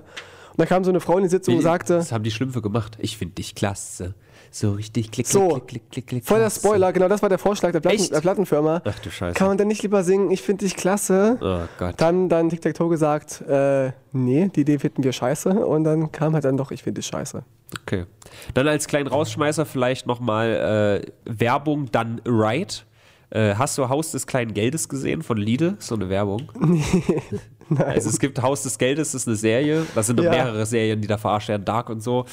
[0.51, 2.61] Und da kam so eine Frau in die Sitzung und sagte, Das haben die Schlümpfe
[2.61, 2.97] gemacht.
[2.99, 4.15] Ich finde dich klasse.
[4.53, 6.25] So richtig klick, klick, So, klick, klick, klick, klick.
[6.25, 6.49] voll der.
[6.49, 8.81] Spoiler, genau das war der Vorschlag der, Platten, der Plattenfirma.
[8.83, 9.33] Ach du Scheiße.
[9.33, 11.37] Kann man denn nicht lieber singen, ich finde dich klasse?
[11.41, 11.95] Oh Gott.
[11.97, 15.49] Dann, dann Tic-Tac-Toe gesagt, äh, nee, die Idee finden wir scheiße.
[15.65, 17.43] Und dann kam halt dann doch, ich finde dich scheiße.
[17.83, 18.05] Okay.
[18.53, 22.85] Dann als kleinen Rausschmeißer vielleicht nochmal äh, Werbung, dann Right.
[23.29, 25.75] Äh, hast du Haus des kleinen Geldes gesehen von Lidl?
[25.79, 26.51] So eine Werbung.
[27.69, 27.85] Nein.
[27.85, 29.85] Also es gibt Haus des Geldes, das ist eine Serie.
[29.95, 30.31] Das sind noch Ja.
[30.31, 32.25] mehrere Serien, die da verarscht werden, Dark und so.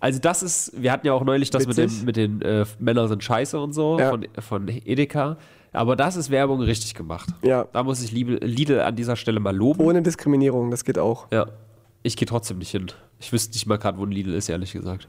[0.00, 1.98] Also das ist, wir hatten ja auch neulich das mit, Witzig.
[1.98, 4.10] dem, mit den äh, Männer sind scheiße und so Ja.
[4.10, 5.36] von, von Edeka.
[5.72, 7.28] Aber das ist Werbung richtig gemacht.
[7.42, 7.66] Ja.
[7.72, 9.80] Da muss ich Lidl, Lidl an dieser Stelle mal loben.
[9.84, 11.26] Ohne Diskriminierung, das geht auch.
[11.30, 11.46] Ja.
[12.02, 12.86] Ich gehe trotzdem nicht hin.
[13.18, 15.08] Ich wüsste nicht mal gerade, wo ein Lidl ist, ehrlich gesagt.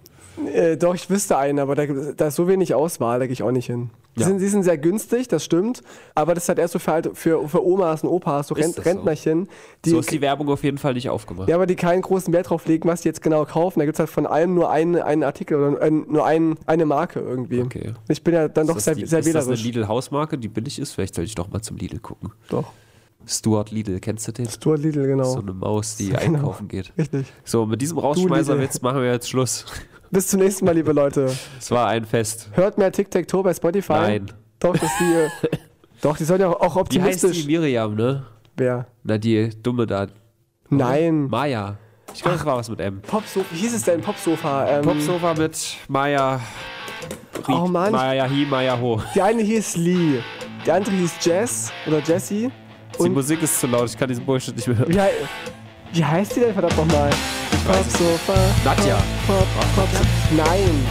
[0.53, 3.43] Äh, doch, ich wüsste einen, aber da, da ist so wenig Auswahl, da gehe ich
[3.43, 3.89] auch nicht hin.
[4.19, 4.27] Die, Ja.
[4.27, 5.81] sind, die sind sehr günstig, das stimmt,
[6.13, 8.77] aber das ist halt erst so für, halt für, für Omas und Opas, so Ist
[8.77, 8.85] Rent?
[8.85, 9.47] Rentnerchen,
[9.85, 11.47] die, so ist die Werbung auf jeden Fall nicht aufgemacht.
[11.49, 13.79] ja, aber die keinen großen Wert drauf legen, was die jetzt genau kaufen.
[13.79, 16.85] Da gibt es halt von allem nur einen, einen Artikel oder äh, nur ein, eine
[16.85, 17.61] Marke irgendwie.
[17.61, 17.93] Okay.
[18.09, 19.63] Ich bin ja dann doch ist sehr, das, die, sehr ist das eine wählerisch.
[19.63, 20.91] Lidl-Hausmarke, die billig ist?
[20.93, 22.31] Vielleicht sollte ich doch mal zum Lidl gucken.
[22.49, 22.71] Doch.
[23.25, 24.49] Stuart Lidl, kennst du den?
[24.49, 25.25] Stuart Lidl, genau.
[25.25, 26.19] So eine Maus, die Genau.
[26.19, 26.93] einkaufen geht.
[26.97, 27.27] Richtig.
[27.43, 28.83] So, mit diesem Rausschmeißerwitz Lidl.
[28.87, 29.65] machen wir jetzt Schluss.
[30.11, 31.31] Bis zum nächsten Mal, liebe Leute.
[31.59, 32.49] Es war ein Fest.
[32.53, 33.93] Hört mehr Tic-Tac-Toe bei Spotify.
[33.93, 34.31] Nein.
[34.59, 35.13] Doch, das ist die.
[35.13, 35.57] äh,
[36.01, 37.41] Doch, die sollen ja auch Wie heißt optimistisch.
[37.45, 38.25] die Miriam, ne?
[38.57, 38.87] Wer?
[39.03, 40.07] Na, die Dumme da.
[40.69, 41.27] Nein.
[41.29, 41.77] Maya.
[42.13, 43.01] Ich glaube, das war was mit M.
[43.01, 43.45] Popsofa.
[43.51, 44.01] Wie hieß es denn?
[44.01, 44.67] Popsofa.
[44.67, 46.37] Ähm, Popsofa mit Maya.
[47.47, 47.91] Rie- Oh Mann.
[47.91, 49.01] Maya Hi, Maya Ho.
[49.13, 50.19] Die eine hieß Lee.
[50.65, 52.49] Die andere hieß Jess oder Jessie.
[53.01, 54.99] Die Musik ist zu laut, ich kann diesen Bullshit nicht mehr hören.
[54.99, 55.11] hei
[55.93, 57.09] wie heißt die denn verdammt nochmal?
[57.65, 58.33] weiß Popsofa.
[58.63, 58.97] Nadja.
[59.27, 59.47] Pop.
[60.35, 60.85] Nein.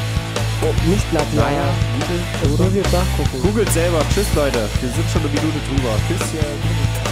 [0.62, 1.42] Oh, nicht Nadja.
[1.42, 1.68] Maya,
[2.42, 3.42] Das muss ich jetzt nachgucken.
[3.42, 4.00] Googelt selber.
[4.12, 4.68] Tschüss, Leute.
[4.80, 5.90] Wir sind schon eine Minute drüber.
[6.08, 6.32] Tschüss.
[6.34, 7.07] Ja.